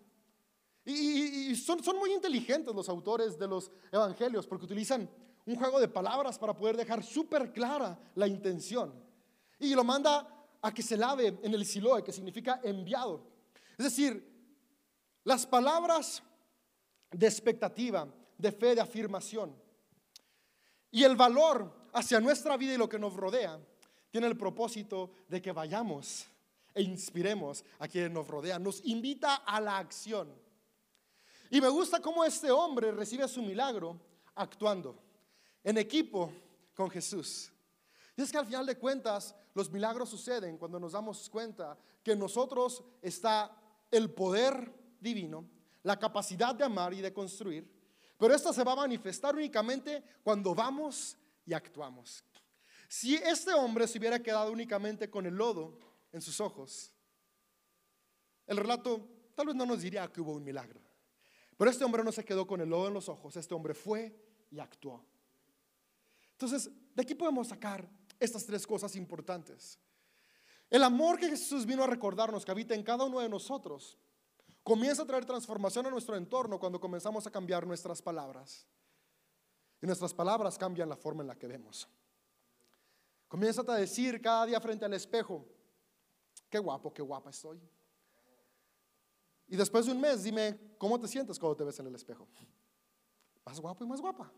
Y, 0.84 1.54
son, 1.56 1.82
son 1.82 1.98
muy 1.98 2.12
inteligentes 2.12 2.74
los 2.74 2.88
autores 2.88 3.38
de 3.38 3.48
los 3.48 3.70
evangelios 3.90 4.46
porque 4.46 4.66
utilizan 4.66 5.08
un 5.46 5.56
juego 5.56 5.80
de 5.80 5.88
palabras 5.88 6.38
para 6.38 6.56
poder 6.56 6.76
dejar 6.76 7.02
súper 7.02 7.52
clara 7.52 7.98
la 8.14 8.26
intención. 8.26 8.94
Y 9.58 9.74
lo 9.74 9.84
manda 9.84 10.26
a 10.62 10.72
que 10.72 10.82
se 10.82 10.96
lave 10.96 11.38
en 11.42 11.54
el 11.54 11.64
siloe, 11.66 12.02
que 12.02 12.12
significa 12.12 12.60
enviado. 12.62 13.26
Es 13.76 13.84
decir, 13.84 14.34
las 15.24 15.46
palabras 15.46 16.22
de 17.10 17.26
expectativa, 17.26 18.08
de 18.38 18.52
fe, 18.52 18.74
de 18.74 18.80
afirmación 18.80 19.54
y 20.90 21.04
el 21.04 21.16
valor 21.16 21.88
hacia 21.92 22.20
nuestra 22.20 22.56
vida 22.56 22.74
y 22.74 22.78
lo 22.78 22.88
que 22.88 22.98
nos 22.98 23.14
rodea 23.14 23.58
tiene 24.14 24.28
el 24.28 24.36
propósito 24.36 25.10
de 25.26 25.42
que 25.42 25.50
vayamos 25.50 26.24
e 26.72 26.82
inspiremos 26.82 27.64
a 27.80 27.88
quienes 27.88 28.12
nos 28.12 28.28
rodean. 28.28 28.62
Nos 28.62 28.80
invita 28.84 29.34
a 29.34 29.60
la 29.60 29.76
acción. 29.78 30.32
Y 31.50 31.60
me 31.60 31.68
gusta 31.68 31.98
cómo 32.00 32.24
este 32.24 32.48
hombre 32.52 32.92
recibe 32.92 33.26
su 33.26 33.42
milagro 33.42 33.98
actuando 34.36 34.96
en 35.64 35.78
equipo 35.78 36.30
con 36.76 36.88
Jesús. 36.90 37.50
Y 38.16 38.22
es 38.22 38.30
que 38.30 38.38
al 38.38 38.46
final 38.46 38.64
de 38.64 38.78
cuentas, 38.78 39.34
los 39.52 39.68
milagros 39.68 40.10
suceden 40.10 40.58
cuando 40.58 40.78
nos 40.78 40.92
damos 40.92 41.28
cuenta 41.28 41.76
que 42.00 42.12
en 42.12 42.20
nosotros 42.20 42.84
está 43.02 43.50
el 43.90 44.14
poder 44.14 44.96
divino, 45.00 45.44
la 45.82 45.98
capacidad 45.98 46.54
de 46.54 46.62
amar 46.62 46.94
y 46.94 47.00
de 47.00 47.12
construir, 47.12 47.68
pero 48.16 48.32
esto 48.32 48.52
se 48.52 48.62
va 48.62 48.74
a 48.74 48.76
manifestar 48.76 49.34
únicamente 49.34 50.04
cuando 50.22 50.54
vamos 50.54 51.16
y 51.44 51.52
actuamos. 51.52 52.22
Si 52.94 53.16
este 53.16 53.52
hombre 53.52 53.88
se 53.88 53.98
hubiera 53.98 54.22
quedado 54.22 54.52
únicamente 54.52 55.10
con 55.10 55.26
el 55.26 55.34
lodo 55.34 55.76
en 56.12 56.22
sus 56.22 56.38
ojos, 56.38 56.92
el 58.46 58.56
relato 58.56 59.04
tal 59.34 59.46
vez 59.48 59.56
no 59.56 59.66
nos 59.66 59.82
diría 59.82 60.06
que 60.12 60.20
hubo 60.20 60.30
un 60.30 60.44
milagro. 60.44 60.80
Pero 61.56 61.72
este 61.72 61.82
hombre 61.84 62.04
no 62.04 62.12
se 62.12 62.24
quedó 62.24 62.46
con 62.46 62.60
el 62.60 62.68
lodo 62.68 62.86
en 62.86 62.94
los 62.94 63.08
ojos, 63.08 63.36
este 63.36 63.52
hombre 63.52 63.74
fue 63.74 64.16
y 64.48 64.60
actuó. 64.60 65.04
Entonces, 66.34 66.70
de 66.94 67.02
aquí 67.02 67.16
podemos 67.16 67.48
sacar 67.48 67.84
estas 68.20 68.46
tres 68.46 68.64
cosas 68.64 68.94
importantes. 68.94 69.76
El 70.70 70.84
amor 70.84 71.18
que 71.18 71.28
Jesús 71.28 71.66
vino 71.66 71.82
a 71.82 71.88
recordarnos 71.88 72.44
que 72.44 72.52
habita 72.52 72.76
en 72.76 72.84
cada 72.84 73.02
uno 73.02 73.18
de 73.18 73.28
nosotros 73.28 73.98
comienza 74.62 75.02
a 75.02 75.06
traer 75.06 75.24
transformación 75.24 75.84
a 75.86 75.90
nuestro 75.90 76.14
entorno 76.16 76.60
cuando 76.60 76.78
comenzamos 76.78 77.26
a 77.26 77.32
cambiar 77.32 77.66
nuestras 77.66 78.00
palabras. 78.00 78.68
Y 79.82 79.86
nuestras 79.86 80.14
palabras 80.14 80.56
cambian 80.56 80.88
la 80.88 80.96
forma 80.96 81.22
en 81.22 81.26
la 81.28 81.34
que 81.34 81.48
vemos. 81.48 81.88
Comienza 83.34 83.62
a 83.66 83.74
decir 83.74 84.22
cada 84.22 84.46
día 84.46 84.60
frente 84.60 84.84
al 84.84 84.94
espejo, 84.94 85.44
qué 86.48 86.56
guapo, 86.60 86.94
qué 86.94 87.02
guapa 87.02 87.30
estoy. 87.30 87.60
Y 89.48 89.56
después 89.56 89.86
de 89.86 89.90
un 89.90 90.00
mes, 90.00 90.22
dime, 90.22 90.76
¿cómo 90.78 91.00
te 91.00 91.08
sientes 91.08 91.36
cuando 91.36 91.56
te 91.56 91.64
ves 91.64 91.76
en 91.80 91.88
el 91.88 91.96
espejo? 91.96 92.28
Más 93.44 93.58
guapo 93.58 93.82
y 93.82 93.88
más 93.88 94.00
guapa. 94.00 94.32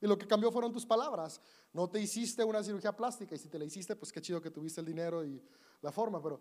Y 0.00 0.06
lo 0.06 0.16
que 0.16 0.28
cambió 0.28 0.52
fueron 0.52 0.72
tus 0.72 0.86
palabras. 0.86 1.40
No 1.72 1.90
te 1.90 2.00
hiciste 2.00 2.44
una 2.44 2.62
cirugía 2.62 2.96
plástica 2.96 3.34
y 3.34 3.38
si 3.38 3.48
te 3.48 3.58
la 3.58 3.64
hiciste, 3.64 3.96
pues 3.96 4.12
qué 4.12 4.20
chido 4.20 4.40
que 4.40 4.52
tuviste 4.52 4.80
el 4.80 4.86
dinero 4.86 5.24
y 5.24 5.42
la 5.82 5.90
forma, 5.90 6.22
pero 6.22 6.40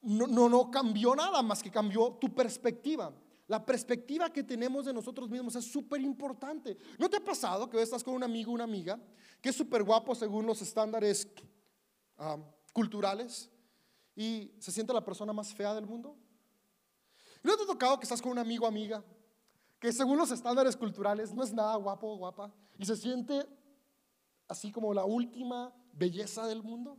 no, 0.00 0.26
no, 0.26 0.48
no 0.48 0.70
cambió 0.70 1.14
nada 1.14 1.42
más 1.42 1.62
que 1.62 1.70
cambió 1.70 2.16
tu 2.18 2.34
perspectiva. 2.34 3.12
La 3.48 3.64
perspectiva 3.64 4.32
que 4.32 4.42
tenemos 4.42 4.86
de 4.86 4.92
nosotros 4.92 5.30
mismos 5.30 5.54
es 5.54 5.64
súper 5.70 6.00
importante. 6.00 6.76
¿No 6.98 7.08
te 7.08 7.18
ha 7.18 7.24
pasado 7.24 7.70
que 7.70 7.80
estás 7.80 8.02
con 8.02 8.14
un 8.14 8.24
amigo 8.24 8.50
una 8.50 8.64
amiga 8.64 9.00
que 9.40 9.50
es 9.50 9.56
súper 9.56 9.84
guapo 9.84 10.14
según 10.16 10.46
los 10.46 10.60
estándares 10.62 11.28
ah, 12.18 12.38
culturales 12.72 13.48
y 14.16 14.52
se 14.58 14.72
siente 14.72 14.92
la 14.92 15.04
persona 15.04 15.32
más 15.32 15.54
fea 15.54 15.74
del 15.74 15.86
mundo? 15.86 16.16
¿No 17.44 17.56
te 17.56 17.62
ha 17.62 17.66
tocado 17.66 17.98
que 18.00 18.04
estás 18.04 18.20
con 18.20 18.32
un 18.32 18.38
amigo 18.38 18.66
amiga 18.66 19.04
que 19.78 19.92
según 19.92 20.18
los 20.18 20.32
estándares 20.32 20.76
culturales 20.76 21.32
no 21.32 21.44
es 21.44 21.52
nada 21.52 21.76
guapo 21.76 22.08
o 22.08 22.16
guapa 22.16 22.52
y 22.76 22.84
se 22.84 22.96
siente 22.96 23.46
así 24.48 24.72
como 24.72 24.92
la 24.92 25.04
última 25.04 25.72
belleza 25.92 26.48
del 26.48 26.64
mundo? 26.64 26.98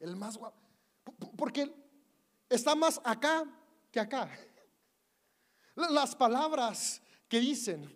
El 0.00 0.16
más 0.16 0.38
guapo. 0.38 0.62
Porque 1.36 1.70
está 2.48 2.74
más 2.74 2.98
acá 3.04 3.44
que 3.90 4.00
acá. 4.00 4.30
Las 5.76 6.16
palabras 6.16 7.00
que 7.28 7.38
dicen. 7.38 7.92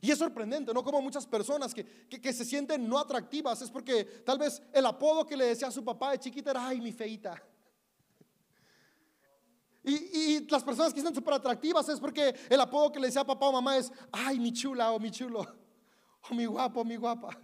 Y 0.00 0.10
es 0.10 0.18
sorprendente, 0.18 0.72
¿no? 0.72 0.84
Como 0.84 1.00
muchas 1.02 1.26
personas 1.26 1.74
que, 1.74 1.84
que, 1.84 2.32
se 2.32 2.44
sienten 2.44 2.88
no 2.88 2.98
atractivas 2.98 3.60
es 3.62 3.70
porque 3.70 4.04
tal 4.04 4.38
vez 4.38 4.62
el 4.72 4.86
apodo 4.86 5.26
que 5.26 5.36
le 5.36 5.46
decía 5.46 5.68
a 5.68 5.72
su 5.72 5.84
papá 5.84 6.12
de 6.12 6.18
chiquita 6.18 6.52
era, 6.52 6.68
ay, 6.68 6.80
mi 6.80 6.92
feita. 6.92 7.42
Y, 9.82 9.94
y 9.94 10.46
las 10.48 10.62
personas 10.62 10.92
que 10.92 11.00
están 11.00 11.14
súper 11.14 11.34
atractivas 11.34 11.88
es 11.88 11.98
porque 11.98 12.34
el 12.48 12.60
apodo 12.60 12.92
que 12.92 13.00
le 13.00 13.08
decía 13.08 13.22
a 13.22 13.26
papá 13.26 13.46
o 13.46 13.52
mamá 13.52 13.76
es, 13.76 13.90
ay, 14.12 14.38
mi 14.38 14.52
chula 14.52 14.92
o 14.92 15.00
mi 15.00 15.10
chulo, 15.10 15.40
o 16.30 16.34
mi 16.34 16.46
guapo 16.46 16.80
o 16.80 16.84
mi 16.84 16.96
guapa. 16.96 17.36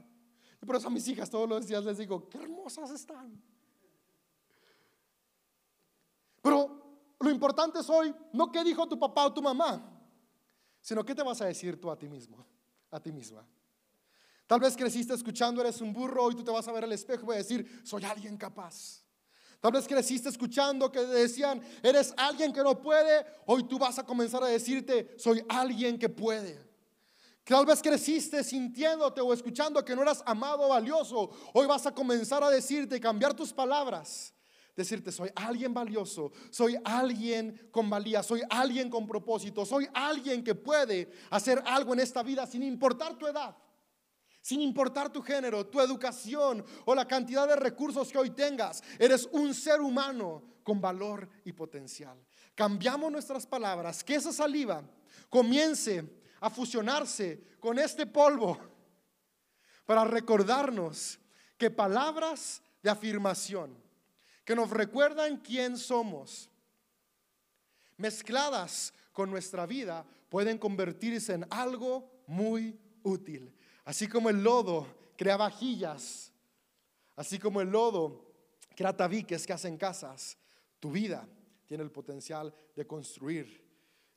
Y 0.62 0.66
por 0.66 0.76
eso 0.76 0.88
a 0.88 0.90
mis 0.90 1.06
hijas 1.08 1.28
todos 1.28 1.48
los 1.48 1.66
días 1.66 1.84
les 1.84 1.98
digo, 1.98 2.28
qué 2.28 2.38
hermosas 2.38 2.90
están. 2.90 3.42
Pero 6.40 6.83
lo 7.24 7.30
importante 7.30 7.80
es 7.80 7.88
hoy 7.88 8.14
no 8.32 8.52
qué 8.52 8.62
dijo 8.62 8.86
tu 8.86 8.98
papá 8.98 9.26
o 9.26 9.32
tu 9.32 9.42
mamá, 9.42 9.82
sino 10.80 11.04
qué 11.04 11.14
te 11.14 11.22
vas 11.22 11.40
a 11.40 11.46
decir 11.46 11.80
tú 11.80 11.90
a 11.90 11.98
ti 11.98 12.06
mismo, 12.06 12.44
a 12.90 13.00
ti 13.00 13.10
misma. 13.10 13.44
Tal 14.46 14.60
vez 14.60 14.76
creciste 14.76 15.14
escuchando, 15.14 15.62
eres 15.62 15.80
un 15.80 15.92
burro, 15.92 16.30
y 16.30 16.34
tú 16.34 16.44
te 16.44 16.50
vas 16.50 16.68
a 16.68 16.72
ver 16.72 16.84
al 16.84 16.92
espejo 16.92 17.32
y 17.32 17.34
a 17.34 17.38
decir, 17.38 17.80
soy 17.82 18.04
alguien 18.04 18.36
capaz. 18.36 19.02
Tal 19.58 19.72
vez 19.72 19.88
creciste 19.88 20.28
escuchando 20.28 20.92
que 20.92 21.00
decían, 21.00 21.62
eres 21.82 22.12
alguien 22.18 22.52
que 22.52 22.62
no 22.62 22.78
puede, 22.82 23.24
hoy 23.46 23.64
tú 23.64 23.78
vas 23.78 23.98
a 23.98 24.04
comenzar 24.04 24.44
a 24.44 24.48
decirte, 24.48 25.14
soy 25.18 25.42
alguien 25.48 25.98
que 25.98 26.10
puede. 26.10 26.62
Tal 27.44 27.64
vez 27.64 27.80
creciste 27.80 28.44
sintiéndote 28.44 29.22
o 29.22 29.32
escuchando 29.32 29.82
que 29.82 29.96
no 29.96 30.02
eras 30.02 30.22
amado 30.26 30.64
o 30.64 30.68
valioso, 30.68 31.30
hoy 31.54 31.66
vas 31.66 31.86
a 31.86 31.94
comenzar 31.94 32.44
a 32.44 32.50
decirte, 32.50 33.00
cambiar 33.00 33.32
tus 33.32 33.54
palabras 33.54 34.34
decirte, 34.76 35.12
soy 35.12 35.30
alguien 35.34 35.72
valioso, 35.72 36.32
soy 36.50 36.76
alguien 36.84 37.68
con 37.70 37.88
valía, 37.88 38.22
soy 38.22 38.42
alguien 38.50 38.90
con 38.90 39.06
propósito, 39.06 39.64
soy 39.64 39.88
alguien 39.94 40.42
que 40.42 40.54
puede 40.54 41.10
hacer 41.30 41.62
algo 41.66 41.92
en 41.92 42.00
esta 42.00 42.22
vida 42.22 42.46
sin 42.46 42.62
importar 42.62 43.16
tu 43.16 43.26
edad, 43.26 43.56
sin 44.40 44.60
importar 44.60 45.12
tu 45.12 45.22
género, 45.22 45.66
tu 45.66 45.80
educación 45.80 46.64
o 46.84 46.94
la 46.94 47.06
cantidad 47.06 47.46
de 47.46 47.56
recursos 47.56 48.10
que 48.10 48.18
hoy 48.18 48.30
tengas. 48.30 48.82
Eres 48.98 49.28
un 49.32 49.54
ser 49.54 49.80
humano 49.80 50.42
con 50.64 50.80
valor 50.80 51.28
y 51.44 51.52
potencial. 51.52 52.18
Cambiamos 52.54 53.12
nuestras 53.12 53.46
palabras, 53.46 54.02
que 54.02 54.16
esa 54.16 54.32
saliva 54.32 54.82
comience 55.28 56.20
a 56.40 56.50
fusionarse 56.50 57.56
con 57.60 57.78
este 57.78 58.06
polvo 58.06 58.58
para 59.86 60.04
recordarnos 60.04 61.18
que 61.56 61.70
palabras 61.70 62.62
de 62.82 62.90
afirmación 62.90 63.83
que 64.44 64.54
nos 64.54 64.70
recuerdan 64.70 65.38
quién 65.38 65.76
somos, 65.76 66.50
mezcladas 67.96 68.92
con 69.12 69.30
nuestra 69.30 69.66
vida, 69.66 70.04
pueden 70.28 70.58
convertirse 70.58 71.34
en 71.34 71.46
algo 71.50 72.10
muy 72.26 72.78
útil. 73.02 73.54
Así 73.84 74.08
como 74.08 74.30
el 74.30 74.42
lodo 74.42 74.86
crea 75.16 75.36
vajillas, 75.36 76.32
así 77.16 77.38
como 77.38 77.60
el 77.60 77.70
lodo 77.70 78.32
crea 78.74 78.96
tabiques 78.96 79.46
que 79.46 79.52
hacen 79.52 79.76
casas, 79.76 80.36
tu 80.80 80.90
vida 80.90 81.28
tiene 81.66 81.84
el 81.84 81.90
potencial 81.90 82.54
de 82.74 82.86
construir, 82.86 83.64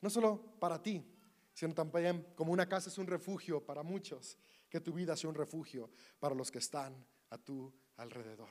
no 0.01 0.09
solo 0.09 0.57
para 0.59 0.81
ti, 0.81 1.05
sino 1.53 1.73
también 1.73 2.33
como 2.35 2.51
una 2.51 2.67
casa 2.67 2.89
es 2.89 2.97
un 2.97 3.07
refugio 3.07 3.65
para 3.65 3.83
muchos, 3.83 4.37
que 4.69 4.81
tu 4.81 4.93
vida 4.93 5.15
sea 5.15 5.29
un 5.29 5.35
refugio 5.35 5.89
para 6.19 6.35
los 6.35 6.51
que 6.51 6.59
están 6.59 7.05
a 7.29 7.37
tu 7.37 7.73
alrededor. 7.95 8.49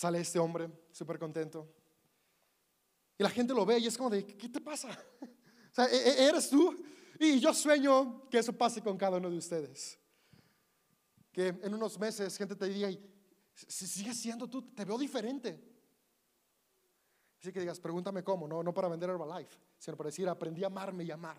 Sale 0.00 0.20
este 0.20 0.38
hombre 0.38 0.70
súper 0.92 1.18
contento. 1.18 1.68
Y 3.18 3.22
la 3.22 3.28
gente 3.28 3.52
lo 3.52 3.66
ve 3.66 3.80
y 3.80 3.86
es 3.86 3.98
como 3.98 4.08
de, 4.08 4.24
¿qué 4.24 4.48
te 4.48 4.58
pasa? 4.58 4.88
E-, 5.76 5.82
e-, 5.82 6.24
eres 6.24 6.48
tú. 6.48 6.74
Y 7.18 7.38
yo 7.38 7.52
sueño 7.52 8.26
que 8.30 8.38
eso 8.38 8.50
pase 8.54 8.80
con 8.80 8.96
cada 8.96 9.18
uno 9.18 9.28
de 9.28 9.36
ustedes. 9.36 9.98
Que 11.30 11.48
en 11.48 11.74
unos 11.74 11.98
meses 11.98 12.34
gente 12.38 12.56
te 12.56 12.64
diga, 12.64 12.88
si 13.52 13.86
sigues 13.86 14.18
siendo 14.18 14.48
tú, 14.48 14.62
te 14.74 14.86
veo 14.86 14.96
diferente. 14.96 15.62
Así 17.38 17.52
que 17.52 17.60
digas, 17.60 17.78
pregúntame 17.78 18.24
cómo, 18.24 18.48
no, 18.48 18.62
no 18.62 18.72
para 18.72 18.88
vender 18.88 19.10
Herbalife, 19.10 19.54
sino 19.78 19.98
para 19.98 20.08
decir, 20.08 20.26
aprendí 20.30 20.64
a 20.64 20.68
amarme 20.68 21.04
y 21.04 21.10
amar. 21.10 21.36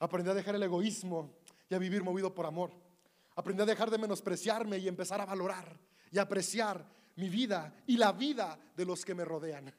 Aprendí 0.00 0.30
a 0.30 0.34
dejar 0.34 0.56
el 0.56 0.64
egoísmo 0.64 1.38
y 1.68 1.76
a 1.76 1.78
vivir 1.78 2.02
movido 2.02 2.34
por 2.34 2.44
amor. 2.44 2.72
Aprendí 3.36 3.62
a 3.62 3.66
dejar 3.66 3.88
de 3.88 3.98
menospreciarme 3.98 4.78
y 4.78 4.88
empezar 4.88 5.20
a 5.20 5.26
valorar 5.26 5.78
y 6.10 6.18
apreciar 6.18 7.01
mi 7.16 7.28
vida 7.28 7.74
y 7.86 7.96
la 7.96 8.12
vida 8.12 8.58
de 8.76 8.84
los 8.84 9.04
que 9.04 9.14
me 9.14 9.24
rodean. 9.24 9.74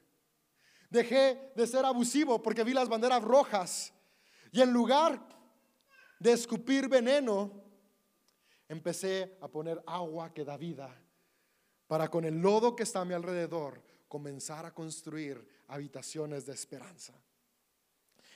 Dejé 0.90 1.52
de 1.56 1.68
ser 1.68 1.86
abusivo 1.86 2.42
porque 2.42 2.64
vi 2.64 2.74
las 2.74 2.90
banderas 2.90 3.24
rojas 3.24 3.94
y 4.52 4.62
en 4.62 4.72
lugar 4.72 5.28
de 6.20 6.32
escupir 6.32 6.88
veneno, 6.88 7.52
empecé 8.70 9.38
a 9.42 9.48
poner 9.48 9.84
agua 9.86 10.34
que 10.34 10.46
da 10.46 10.56
vida 10.58 10.96
para 11.88 12.10
con 12.10 12.24
el 12.26 12.40
lodo 12.40 12.76
que 12.76 12.84
está 12.84 13.02
a 13.02 13.06
mi 13.06 13.14
alrededor 13.14 13.84
comenzar 14.08 14.66
a 14.66 14.74
construir 14.74 15.46
habitaciones 15.68 16.46
de 16.46 16.54
esperanza. 16.54 17.14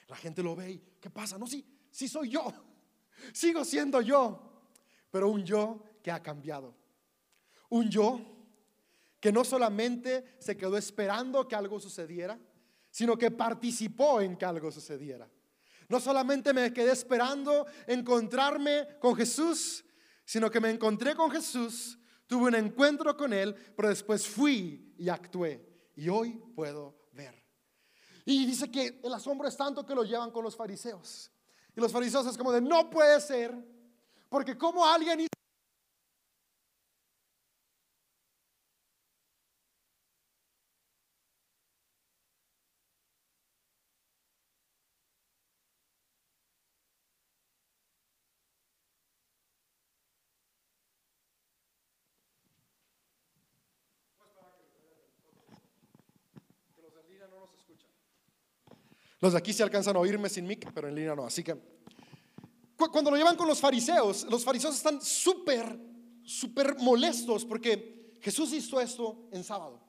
La 0.07 0.15
gente 0.15 0.41
lo 0.41 0.55
ve 0.55 0.71
y, 0.71 0.77
¿qué 0.99 1.09
pasa? 1.09 1.37
No, 1.37 1.47
sí, 1.47 1.65
sí 1.91 2.07
soy 2.07 2.29
yo. 2.29 2.51
Sigo 3.33 3.63
siendo 3.63 4.01
yo, 4.01 4.69
pero 5.11 5.29
un 5.29 5.45
yo 5.45 5.83
que 6.01 6.11
ha 6.11 6.21
cambiado. 6.21 6.75
Un 7.69 7.89
yo 7.89 8.36
que 9.19 9.31
no 9.31 9.43
solamente 9.43 10.35
se 10.39 10.55
quedó 10.55 10.77
esperando 10.77 11.47
que 11.47 11.55
algo 11.55 11.79
sucediera, 11.79 12.39
sino 12.89 13.17
que 13.17 13.31
participó 13.31 14.21
en 14.21 14.37
que 14.37 14.45
algo 14.45 14.71
sucediera. 14.71 15.29
No 15.89 15.99
solamente 15.99 16.53
me 16.53 16.73
quedé 16.73 16.91
esperando 16.91 17.65
encontrarme 17.85 18.87
con 18.99 19.15
Jesús, 19.15 19.85
sino 20.25 20.51
que 20.51 20.59
me 20.59 20.69
encontré 20.69 21.15
con 21.15 21.31
Jesús, 21.31 21.97
tuve 22.27 22.47
un 22.47 22.55
encuentro 22.55 23.15
con 23.15 23.31
Él, 23.31 23.55
pero 23.75 23.89
después 23.89 24.27
fui 24.27 24.93
y 24.97 25.09
actué. 25.09 25.65
Y 25.95 26.09
hoy 26.09 26.41
puedo 26.55 27.09
ver. 27.13 27.43
Y 28.25 28.45
dice 28.45 28.69
que 28.69 28.99
el 29.03 29.13
asombro 29.13 29.47
es 29.47 29.55
tanto 29.55 29.85
que 29.85 29.95
lo 29.95 30.03
llevan 30.03 30.31
con 30.31 30.43
los 30.43 30.55
fariseos. 30.55 31.31
Y 31.75 31.79
los 31.79 31.91
fariseos 31.91 32.27
es 32.27 32.37
como 32.37 32.51
de, 32.51 32.59
no 32.59 32.89
puede 32.89 33.21
ser, 33.21 33.55
porque 34.29 34.57
como 34.57 34.85
alguien 34.85 35.27
Los 59.19 59.33
de 59.33 59.39
aquí 59.39 59.53
se 59.53 59.63
alcanzan 59.63 59.95
a 59.95 59.99
oírme 59.99 60.29
sin 60.29 60.45
mic, 60.45 60.71
pero 60.73 60.87
en 60.87 60.95
línea 60.95 61.15
no. 61.15 61.25
Así 61.25 61.43
que 61.43 61.57
cuando 62.77 63.09
lo 63.09 63.17
llevan 63.17 63.35
con 63.35 63.47
los 63.47 63.59
fariseos, 63.59 64.23
los 64.29 64.43
fariseos 64.43 64.75
están 64.75 65.01
súper, 65.01 65.79
súper 66.23 66.77
molestos 66.77 67.43
porque 67.43 68.17
Jesús 68.21 68.53
hizo 68.53 68.79
esto 68.79 69.27
en 69.31 69.43
sábado. 69.43 69.81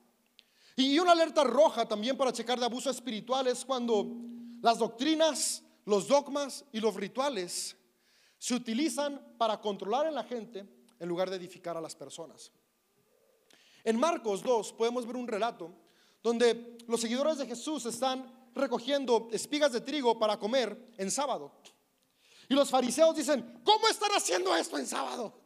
Y 0.76 0.98
una 0.98 1.12
alerta 1.12 1.44
roja 1.44 1.86
también 1.86 2.16
para 2.16 2.32
checar 2.32 2.58
de 2.58 2.64
abuso 2.64 2.88
espiritual 2.88 3.46
es 3.48 3.64
cuando 3.64 4.06
las 4.62 4.78
doctrinas, 4.78 5.62
los 5.84 6.08
dogmas 6.08 6.64
y 6.72 6.80
los 6.80 6.94
rituales 6.94 7.76
se 8.38 8.54
utilizan 8.54 9.20
para 9.36 9.60
controlar 9.60 10.06
a 10.06 10.10
la 10.10 10.24
gente 10.24 10.66
en 10.98 11.08
lugar 11.08 11.28
de 11.28 11.36
edificar 11.36 11.76
a 11.76 11.80
las 11.80 11.94
personas. 11.94 12.52
En 13.84 13.98
Marcos 13.98 14.42
2 14.42 14.72
podemos 14.72 15.06
ver 15.06 15.16
un 15.16 15.26
relato 15.26 15.72
donde 16.22 16.78
los 16.86 17.00
seguidores 17.00 17.38
de 17.38 17.46
Jesús 17.46 17.84
están 17.86 18.37
recogiendo 18.54 19.28
espigas 19.32 19.72
de 19.72 19.80
trigo 19.80 20.18
para 20.18 20.38
comer 20.38 20.92
en 20.96 21.10
sábado. 21.10 21.60
Y 22.48 22.54
los 22.54 22.70
fariseos 22.70 23.14
dicen, 23.14 23.60
¿cómo 23.64 23.88
están 23.88 24.10
haciendo 24.12 24.56
esto 24.56 24.78
en 24.78 24.86
sábado? 24.86 25.40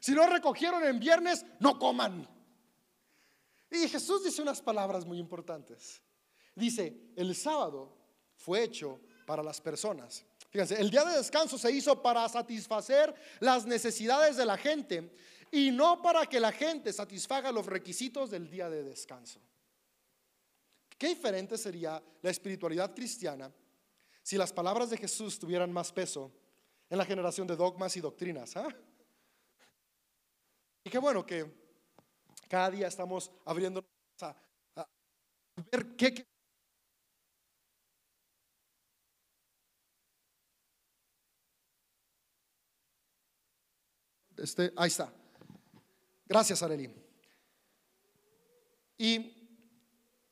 Si 0.00 0.12
no 0.12 0.26
recogieron 0.26 0.84
en 0.84 0.98
viernes, 0.98 1.44
no 1.60 1.78
coman. 1.78 2.28
Y 3.70 3.88
Jesús 3.88 4.24
dice 4.24 4.42
unas 4.42 4.60
palabras 4.60 5.04
muy 5.04 5.18
importantes. 5.18 6.02
Dice, 6.54 7.12
el 7.16 7.34
sábado 7.34 7.96
fue 8.36 8.64
hecho 8.64 9.00
para 9.26 9.42
las 9.42 9.60
personas. 9.60 10.24
Fíjense, 10.50 10.80
el 10.80 10.90
día 10.90 11.04
de 11.04 11.16
descanso 11.16 11.58
se 11.58 11.72
hizo 11.72 12.00
para 12.00 12.28
satisfacer 12.28 13.14
las 13.40 13.66
necesidades 13.66 14.36
de 14.36 14.46
la 14.46 14.56
gente 14.56 15.12
y 15.50 15.70
no 15.70 16.02
para 16.02 16.26
que 16.26 16.38
la 16.38 16.52
gente 16.52 16.92
satisfaga 16.92 17.50
los 17.50 17.66
requisitos 17.66 18.30
del 18.30 18.48
día 18.48 18.68
de 18.68 18.82
descanso. 18.84 19.40
Qué 20.98 21.08
diferente 21.08 21.58
sería 21.58 22.02
la 22.22 22.30
espiritualidad 22.30 22.94
cristiana 22.94 23.52
si 24.22 24.38
las 24.38 24.52
palabras 24.52 24.90
de 24.90 24.96
Jesús 24.96 25.38
tuvieran 25.38 25.72
más 25.72 25.92
peso 25.92 26.32
en 26.88 26.98
la 26.98 27.04
generación 27.04 27.46
de 27.46 27.56
dogmas 27.56 27.96
y 27.96 28.00
doctrinas. 28.00 28.56
¿ah? 28.56 28.68
Y 30.84 30.90
qué 30.90 30.98
bueno 30.98 31.26
que 31.26 31.44
cada 32.48 32.70
día 32.70 32.88
estamos 32.88 33.30
abriendo 33.44 33.84
a, 34.20 34.36
ver 35.70 35.96
qué, 35.96 36.26
Este, 44.36 44.72
ahí 44.76 44.88
está. 44.88 45.12
Gracias, 46.26 46.62
Arely. 46.62 46.92
Y, 48.98 49.43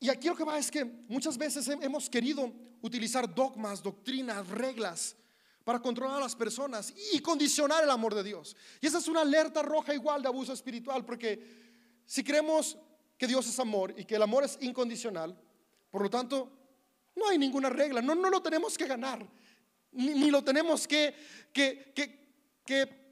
y 0.03 0.09
aquí 0.09 0.27
lo 0.27 0.35
que 0.35 0.43
va 0.43 0.57
es 0.57 0.69
que 0.69 0.83
muchas 0.83 1.37
veces 1.37 1.67
hemos 1.67 2.09
querido 2.09 2.51
utilizar 2.81 3.33
dogmas, 3.33 3.81
doctrinas, 3.81 4.47
reglas 4.49 5.15
para 5.63 5.79
controlar 5.79 6.17
a 6.17 6.19
las 6.19 6.35
personas 6.35 6.93
y 7.13 7.19
condicionar 7.19 7.83
el 7.83 7.89
amor 7.89 8.13
de 8.13 8.23
Dios. 8.23 8.55
Y 8.81 8.87
esa 8.87 8.97
es 8.97 9.07
una 9.07 9.21
alerta 9.21 9.61
roja 9.61 9.93
igual 9.93 10.21
de 10.21 10.27
abuso 10.27 10.53
espiritual, 10.53 11.05
porque 11.05 12.01
si 12.05 12.23
creemos 12.23 12.77
que 13.17 13.27
Dios 13.27 13.47
es 13.47 13.57
amor 13.59 13.95
y 13.97 14.03
que 14.03 14.15
el 14.15 14.21
amor 14.21 14.43
es 14.43 14.57
incondicional, 14.61 15.35
por 15.89 16.01
lo 16.01 16.09
tanto, 16.09 16.51
no 17.15 17.29
hay 17.29 17.37
ninguna 17.37 17.69
regla, 17.69 18.01
no, 18.01 18.13
no 18.13 18.29
lo 18.29 18.41
tenemos 18.41 18.77
que 18.77 18.85
ganar, 18.85 19.25
ni, 19.93 20.29
lo 20.29 20.43
tenemos 20.43 20.87
que, 20.87 21.15
que, 21.53 21.93
que 22.65 23.03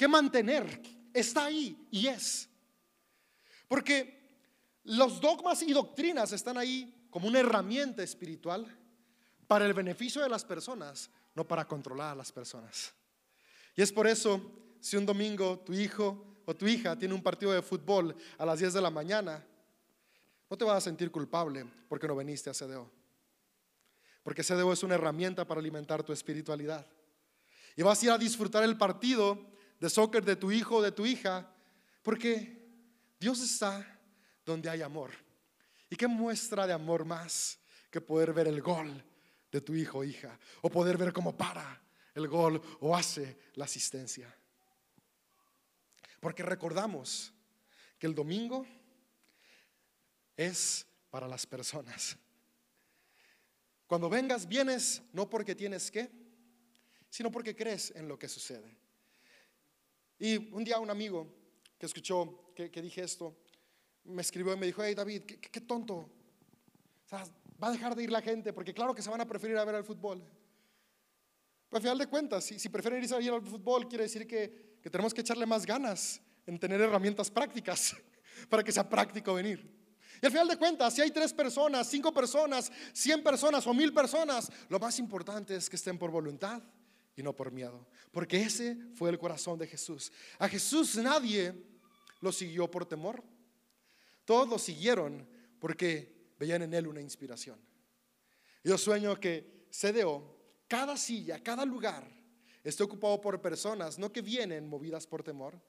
que 0.00 0.08
mantener. 0.08 0.80
Está 1.12 1.44
ahí 1.44 1.76
y 1.90 2.06
es. 2.06 2.48
Porque 3.68 4.19
los 4.84 5.20
dogmas 5.20 5.62
y 5.62 5.72
doctrinas 5.72 6.32
están 6.32 6.56
ahí 6.56 7.06
como 7.10 7.28
una 7.28 7.40
herramienta 7.40 8.02
espiritual 8.02 8.66
para 9.46 9.66
el 9.66 9.74
beneficio 9.74 10.22
de 10.22 10.28
las 10.28 10.44
personas, 10.44 11.10
no 11.34 11.46
para 11.46 11.66
controlar 11.66 12.12
a 12.12 12.14
las 12.14 12.32
personas. 12.32 12.92
Y 13.76 13.82
es 13.82 13.92
por 13.92 14.06
eso, 14.06 14.40
si 14.80 14.96
un 14.96 15.06
domingo 15.06 15.58
tu 15.58 15.72
hijo 15.72 16.42
o 16.44 16.54
tu 16.54 16.66
hija 16.66 16.96
tiene 16.96 17.14
un 17.14 17.22
partido 17.22 17.52
de 17.52 17.62
fútbol 17.62 18.16
a 18.38 18.46
las 18.46 18.58
10 18.58 18.74
de 18.74 18.80
la 18.80 18.90
mañana, 18.90 19.44
no 20.48 20.56
te 20.56 20.64
vas 20.64 20.78
a 20.78 20.80
sentir 20.80 21.10
culpable 21.10 21.64
porque 21.88 22.08
no 22.08 22.16
viniste 22.16 22.50
a 22.50 22.54
CDO. 22.54 22.90
Porque 24.22 24.42
CDO 24.42 24.72
es 24.72 24.82
una 24.82 24.96
herramienta 24.96 25.46
para 25.46 25.60
alimentar 25.60 26.02
tu 26.02 26.12
espiritualidad. 26.12 26.86
Y 27.76 27.82
vas 27.82 28.02
a 28.02 28.04
ir 28.04 28.10
a 28.10 28.18
disfrutar 28.18 28.64
el 28.64 28.76
partido 28.76 29.38
de 29.78 29.88
soccer 29.88 30.24
de 30.24 30.36
tu 30.36 30.50
hijo 30.50 30.76
o 30.76 30.82
de 30.82 30.92
tu 30.92 31.06
hija, 31.06 31.48
porque 32.02 32.68
Dios 33.18 33.40
está 33.40 33.99
donde 34.44 34.70
hay 34.70 34.82
amor. 34.82 35.10
¿Y 35.88 35.96
qué 35.96 36.06
muestra 36.06 36.66
de 36.66 36.72
amor 36.72 37.04
más 37.04 37.58
que 37.90 38.00
poder 38.00 38.32
ver 38.32 38.48
el 38.48 38.62
gol 38.62 39.04
de 39.50 39.60
tu 39.60 39.74
hijo 39.74 39.98
o 39.98 40.04
hija? 40.04 40.38
O 40.62 40.70
poder 40.70 40.96
ver 40.96 41.12
cómo 41.12 41.36
para 41.36 41.80
el 42.14 42.28
gol 42.28 42.60
o 42.80 42.96
hace 42.96 43.38
la 43.54 43.64
asistencia. 43.64 44.34
Porque 46.20 46.42
recordamos 46.42 47.32
que 47.98 48.06
el 48.06 48.14
domingo 48.14 48.66
es 50.36 50.86
para 51.10 51.28
las 51.28 51.46
personas. 51.46 52.16
Cuando 53.86 54.08
vengas, 54.08 54.46
vienes 54.46 55.02
no 55.12 55.28
porque 55.28 55.54
tienes 55.54 55.90
que, 55.90 56.08
sino 57.08 57.30
porque 57.30 57.56
crees 57.56 57.92
en 57.96 58.06
lo 58.06 58.18
que 58.18 58.28
sucede. 58.28 58.76
Y 60.18 60.36
un 60.54 60.62
día 60.62 60.78
un 60.78 60.90
amigo 60.90 61.26
que 61.76 61.86
escuchó 61.86 62.52
que, 62.54 62.70
dije 62.82 63.02
esto, 63.02 63.36
me 64.04 64.22
escribió 64.22 64.54
y 64.54 64.56
me 64.56 64.66
dijo, 64.66 64.82
hey 64.82 64.94
David, 64.94 65.22
qué, 65.22 65.60
tonto. 65.60 65.94
O 65.94 67.08
sea, 67.08 67.24
va 67.62 67.68
a 67.68 67.72
dejar 67.72 67.94
de 67.94 68.04
ir 68.04 68.10
la 68.10 68.22
gente 68.22 68.52
porque 68.52 68.74
claro 68.74 68.94
que 68.94 69.02
se 69.02 69.10
van 69.10 69.20
a 69.20 69.26
preferir 69.26 69.56
a 69.56 69.64
ver 69.64 69.74
al 69.76 69.84
fútbol. 69.84 70.22
Pues 71.68 71.80
al 71.80 71.82
final 71.82 71.98
de 71.98 72.06
cuentas, 72.06 72.44
si, 72.44 72.58
si 72.58 72.68
prefieren 72.68 73.02
irse 73.02 73.14
a 73.14 73.20
ir 73.20 73.32
al 73.32 73.42
fútbol, 73.42 73.88
quiere 73.88 74.04
decir 74.04 74.26
que, 74.26 74.78
que 74.82 74.90
tenemos 74.90 75.14
que 75.14 75.20
echarle 75.20 75.46
más 75.46 75.64
ganas 75.64 76.20
en 76.46 76.58
tener 76.58 76.80
herramientas 76.80 77.30
prácticas 77.30 77.96
para 78.48 78.64
que 78.64 78.72
sea 78.72 78.88
práctico 78.88 79.34
venir. 79.34 79.80
Y 80.22 80.26
al 80.26 80.32
final 80.32 80.48
de 80.48 80.56
cuentas, 80.56 80.94
si 80.94 81.00
hay 81.00 81.10
tres 81.10 81.32
personas, 81.32 81.88
cinco 81.88 82.12
personas, 82.12 82.70
cien 82.92 83.22
personas 83.22 83.66
o 83.66 83.72
mil 83.72 83.92
personas, 83.92 84.50
lo 84.68 84.78
más 84.78 84.98
importante 84.98 85.56
es 85.56 85.70
que 85.70 85.76
estén 85.76 85.98
por 85.98 86.10
voluntad 86.10 86.62
y 87.16 87.22
no 87.22 87.34
por 87.34 87.50
miedo. 87.50 87.86
Porque 88.12 88.42
ese 88.42 88.76
fue 88.94 89.10
el 89.10 89.18
corazón 89.18 89.58
de 89.58 89.66
Jesús. 89.66 90.12
A 90.38 90.48
Jesús 90.48 90.96
nadie 90.96 91.54
lo 92.20 92.32
siguió 92.32 92.70
por 92.70 92.84
temor. 92.84 93.22
Todos 94.30 94.48
lo 94.48 94.60
siguieron 94.60 95.26
porque 95.58 96.36
veían 96.38 96.62
en 96.62 96.72
él 96.72 96.86
una 96.86 97.00
inspiración. 97.00 97.58
Yo 98.62 98.78
sueño 98.78 99.18
que 99.18 99.66
CDO, 99.72 100.38
cada 100.68 100.96
silla, 100.96 101.42
cada 101.42 101.64
lugar, 101.64 102.08
esté 102.62 102.84
ocupado 102.84 103.20
por 103.20 103.42
personas 103.42 103.98
no 103.98 104.12
que 104.12 104.22
vienen 104.22 104.68
movidas 104.68 105.04
por 105.04 105.24
temor, 105.24 105.60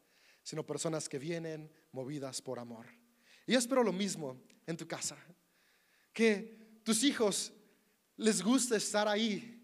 sino 0.44 0.64
personas 0.64 1.10
que 1.10 1.18
vienen 1.18 1.72
movidas 1.92 2.40
por 2.40 2.60
amor. 2.60 2.86
Y 3.48 3.54
yo 3.54 3.58
espero 3.58 3.82
lo 3.82 3.92
mismo 3.92 4.40
en 4.68 4.78
tu 4.78 4.88
casa. 4.88 5.18
Que 6.14 6.80
tus 6.84 7.04
hijos 7.04 7.52
les 8.16 8.44
guste 8.44 8.76
estar 8.76 9.08
ahí 9.08 9.60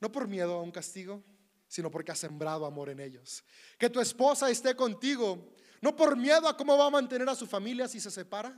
no 0.00 0.12
por 0.12 0.28
miedo 0.28 0.54
a 0.54 0.62
un 0.62 0.70
castigo, 0.70 1.24
sino 1.66 1.90
porque 1.90 2.12
has 2.12 2.20
sembrado 2.20 2.66
amor 2.66 2.88
en 2.88 3.00
ellos. 3.00 3.42
Que 3.76 3.90
tu 3.90 3.98
esposa 3.98 4.48
esté 4.48 4.76
contigo, 4.76 5.56
no 5.80 5.94
por 5.94 6.16
miedo 6.16 6.48
a 6.48 6.56
cómo 6.56 6.76
va 6.76 6.86
a 6.86 6.90
mantener 6.90 7.28
a 7.28 7.34
su 7.34 7.46
familia 7.46 7.88
si 7.88 8.00
se 8.00 8.10
separa, 8.10 8.54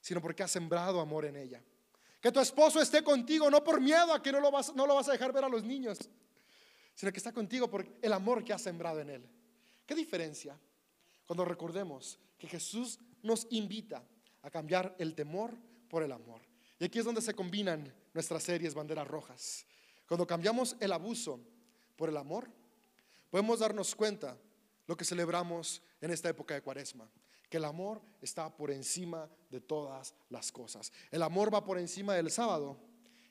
sino 0.00 0.20
porque 0.20 0.42
has 0.42 0.50
sembrado 0.50 1.00
amor 1.00 1.24
en 1.24 1.36
ella. 1.36 1.62
Que 2.20 2.30
tu 2.30 2.40
esposo 2.40 2.80
esté 2.80 3.02
contigo, 3.02 3.50
no 3.50 3.64
por 3.64 3.80
miedo 3.80 4.12
a 4.12 4.22
que 4.22 4.32
no 4.32 4.40
lo 4.40 4.50
vas, 4.50 4.74
no 4.74 4.86
lo 4.86 4.94
vas 4.94 5.08
a 5.08 5.12
dejar 5.12 5.32
ver 5.32 5.44
a 5.44 5.48
los 5.48 5.64
niños, 5.64 5.98
sino 6.94 7.12
que 7.12 7.18
está 7.18 7.32
contigo 7.32 7.70
por 7.70 7.86
el 8.02 8.12
amor 8.12 8.44
que 8.44 8.52
has 8.52 8.62
sembrado 8.62 9.00
en 9.00 9.10
él. 9.10 9.28
¿Qué 9.86 9.94
diferencia 9.94 10.58
cuando 11.26 11.44
recordemos 11.44 12.18
que 12.38 12.46
Jesús 12.46 12.98
nos 13.22 13.46
invita 13.50 14.02
a 14.42 14.50
cambiar 14.50 14.94
el 14.98 15.14
temor 15.14 15.56
por 15.88 16.02
el 16.02 16.12
amor? 16.12 16.42
Y 16.78 16.84
aquí 16.84 16.98
es 16.98 17.04
donde 17.04 17.22
se 17.22 17.34
combinan 17.34 17.92
nuestras 18.12 18.42
series 18.42 18.74
banderas 18.74 19.08
rojas. 19.08 19.64
Cuando 20.06 20.26
cambiamos 20.26 20.76
el 20.80 20.92
abuso 20.92 21.40
por 21.96 22.08
el 22.08 22.16
amor, 22.16 22.50
podemos 23.30 23.60
darnos 23.60 23.94
cuenta 23.94 24.36
lo 24.90 24.96
que 24.96 25.04
celebramos 25.04 25.80
en 26.00 26.10
esta 26.10 26.28
época 26.30 26.52
de 26.52 26.62
cuaresma, 26.62 27.08
que 27.48 27.58
el 27.58 27.64
amor 27.64 28.02
está 28.20 28.50
por 28.50 28.72
encima 28.72 29.30
de 29.48 29.60
todas 29.60 30.16
las 30.30 30.50
cosas. 30.50 30.90
El 31.12 31.22
amor 31.22 31.54
va 31.54 31.64
por 31.64 31.78
encima 31.78 32.14
del 32.14 32.28
sábado, 32.28 32.76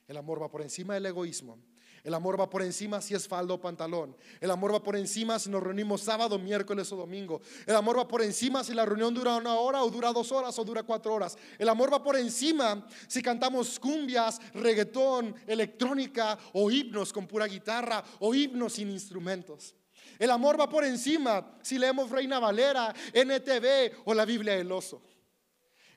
el 0.08 0.16
amor 0.16 0.40
va 0.40 0.50
por 0.50 0.62
encima 0.62 0.94
del 0.94 1.04
egoísmo, 1.04 1.58
el 2.02 2.14
amor 2.14 2.40
va 2.40 2.48
por 2.48 2.62
encima 2.62 3.02
si 3.02 3.14
es 3.14 3.28
faldo 3.28 3.52
o 3.52 3.60
pantalón. 3.60 4.16
El 4.40 4.50
amor 4.50 4.72
va 4.72 4.82
por 4.82 4.96
encima 4.96 5.38
si 5.38 5.50
nos 5.50 5.62
reunimos 5.62 6.00
sábado, 6.00 6.38
miércoles 6.38 6.90
o 6.92 6.96
domingo. 6.96 7.42
El 7.66 7.76
amor 7.76 7.98
va 7.98 8.08
por 8.08 8.22
encima 8.22 8.64
si 8.64 8.72
la 8.72 8.86
reunión 8.86 9.12
dura 9.12 9.36
una 9.36 9.56
hora 9.56 9.84
o 9.84 9.90
dura 9.90 10.14
dos 10.14 10.32
horas 10.32 10.58
o 10.58 10.64
dura 10.64 10.82
cuatro 10.82 11.12
horas. 11.12 11.36
El 11.58 11.68
amor 11.68 11.92
va 11.92 12.02
por 12.02 12.16
encima 12.16 12.86
si 13.06 13.20
cantamos 13.20 13.78
cumbias, 13.78 14.40
reggaetón, 14.54 15.34
electrónica 15.46 16.38
o 16.54 16.70
himnos 16.70 17.12
con 17.12 17.26
pura 17.26 17.44
guitarra 17.44 18.02
o 18.20 18.34
himnos 18.34 18.72
sin 18.72 18.88
instrumentos. 18.88 19.74
El 20.18 20.30
amor 20.30 20.58
va 20.58 20.68
por 20.68 20.84
encima 20.84 21.58
si 21.62 21.78
leemos 21.78 22.10
Reina 22.10 22.38
Valera, 22.38 22.94
NTV 23.12 24.02
o 24.04 24.14
la 24.14 24.24
Biblia 24.24 24.56
del 24.56 24.70
oso. 24.72 25.02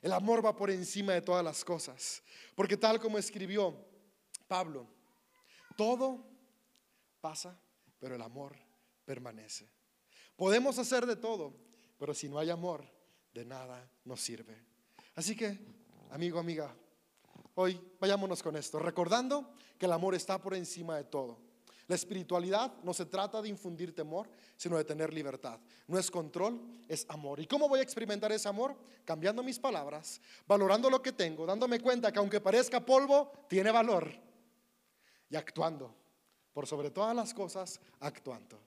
El 0.00 0.12
amor 0.12 0.44
va 0.44 0.54
por 0.54 0.70
encima 0.70 1.14
de 1.14 1.22
todas 1.22 1.42
las 1.44 1.64
cosas. 1.64 2.22
Porque 2.54 2.76
tal 2.76 3.00
como 3.00 3.18
escribió 3.18 3.74
Pablo, 4.46 4.86
todo 5.76 6.24
pasa, 7.20 7.58
pero 7.98 8.14
el 8.14 8.22
amor 8.22 8.56
permanece. 9.04 9.68
Podemos 10.36 10.78
hacer 10.78 11.06
de 11.06 11.16
todo, 11.16 11.54
pero 11.98 12.12
si 12.12 12.28
no 12.28 12.38
hay 12.38 12.50
amor, 12.50 12.84
de 13.32 13.44
nada 13.44 13.90
nos 14.04 14.20
sirve. 14.20 14.56
Así 15.14 15.34
que, 15.34 15.58
amigo, 16.10 16.38
amiga, 16.38 16.74
hoy 17.54 17.80
vayámonos 18.00 18.42
con 18.42 18.56
esto, 18.56 18.78
recordando 18.78 19.54
que 19.78 19.86
el 19.86 19.92
amor 19.92 20.14
está 20.14 20.40
por 20.40 20.54
encima 20.54 20.96
de 20.96 21.04
todo. 21.04 21.43
La 21.86 21.94
espiritualidad 21.94 22.72
no 22.82 22.94
se 22.94 23.06
trata 23.06 23.42
de 23.42 23.48
infundir 23.48 23.94
temor, 23.94 24.28
sino 24.56 24.76
de 24.76 24.84
tener 24.84 25.12
libertad. 25.12 25.60
No 25.86 25.98
es 25.98 26.10
control, 26.10 26.60
es 26.88 27.04
amor. 27.08 27.40
¿Y 27.40 27.46
cómo 27.46 27.68
voy 27.68 27.80
a 27.80 27.82
experimentar 27.82 28.32
ese 28.32 28.48
amor? 28.48 28.74
Cambiando 29.04 29.42
mis 29.42 29.58
palabras, 29.58 30.20
valorando 30.46 30.88
lo 30.88 31.02
que 31.02 31.12
tengo, 31.12 31.44
dándome 31.44 31.80
cuenta 31.80 32.10
que 32.10 32.18
aunque 32.18 32.40
parezca 32.40 32.84
polvo, 32.84 33.32
tiene 33.48 33.70
valor. 33.70 34.10
Y 35.28 35.36
actuando. 35.36 35.94
Por 36.54 36.66
sobre 36.66 36.90
todas 36.90 37.14
las 37.14 37.34
cosas, 37.34 37.80
actuando. 38.00 38.60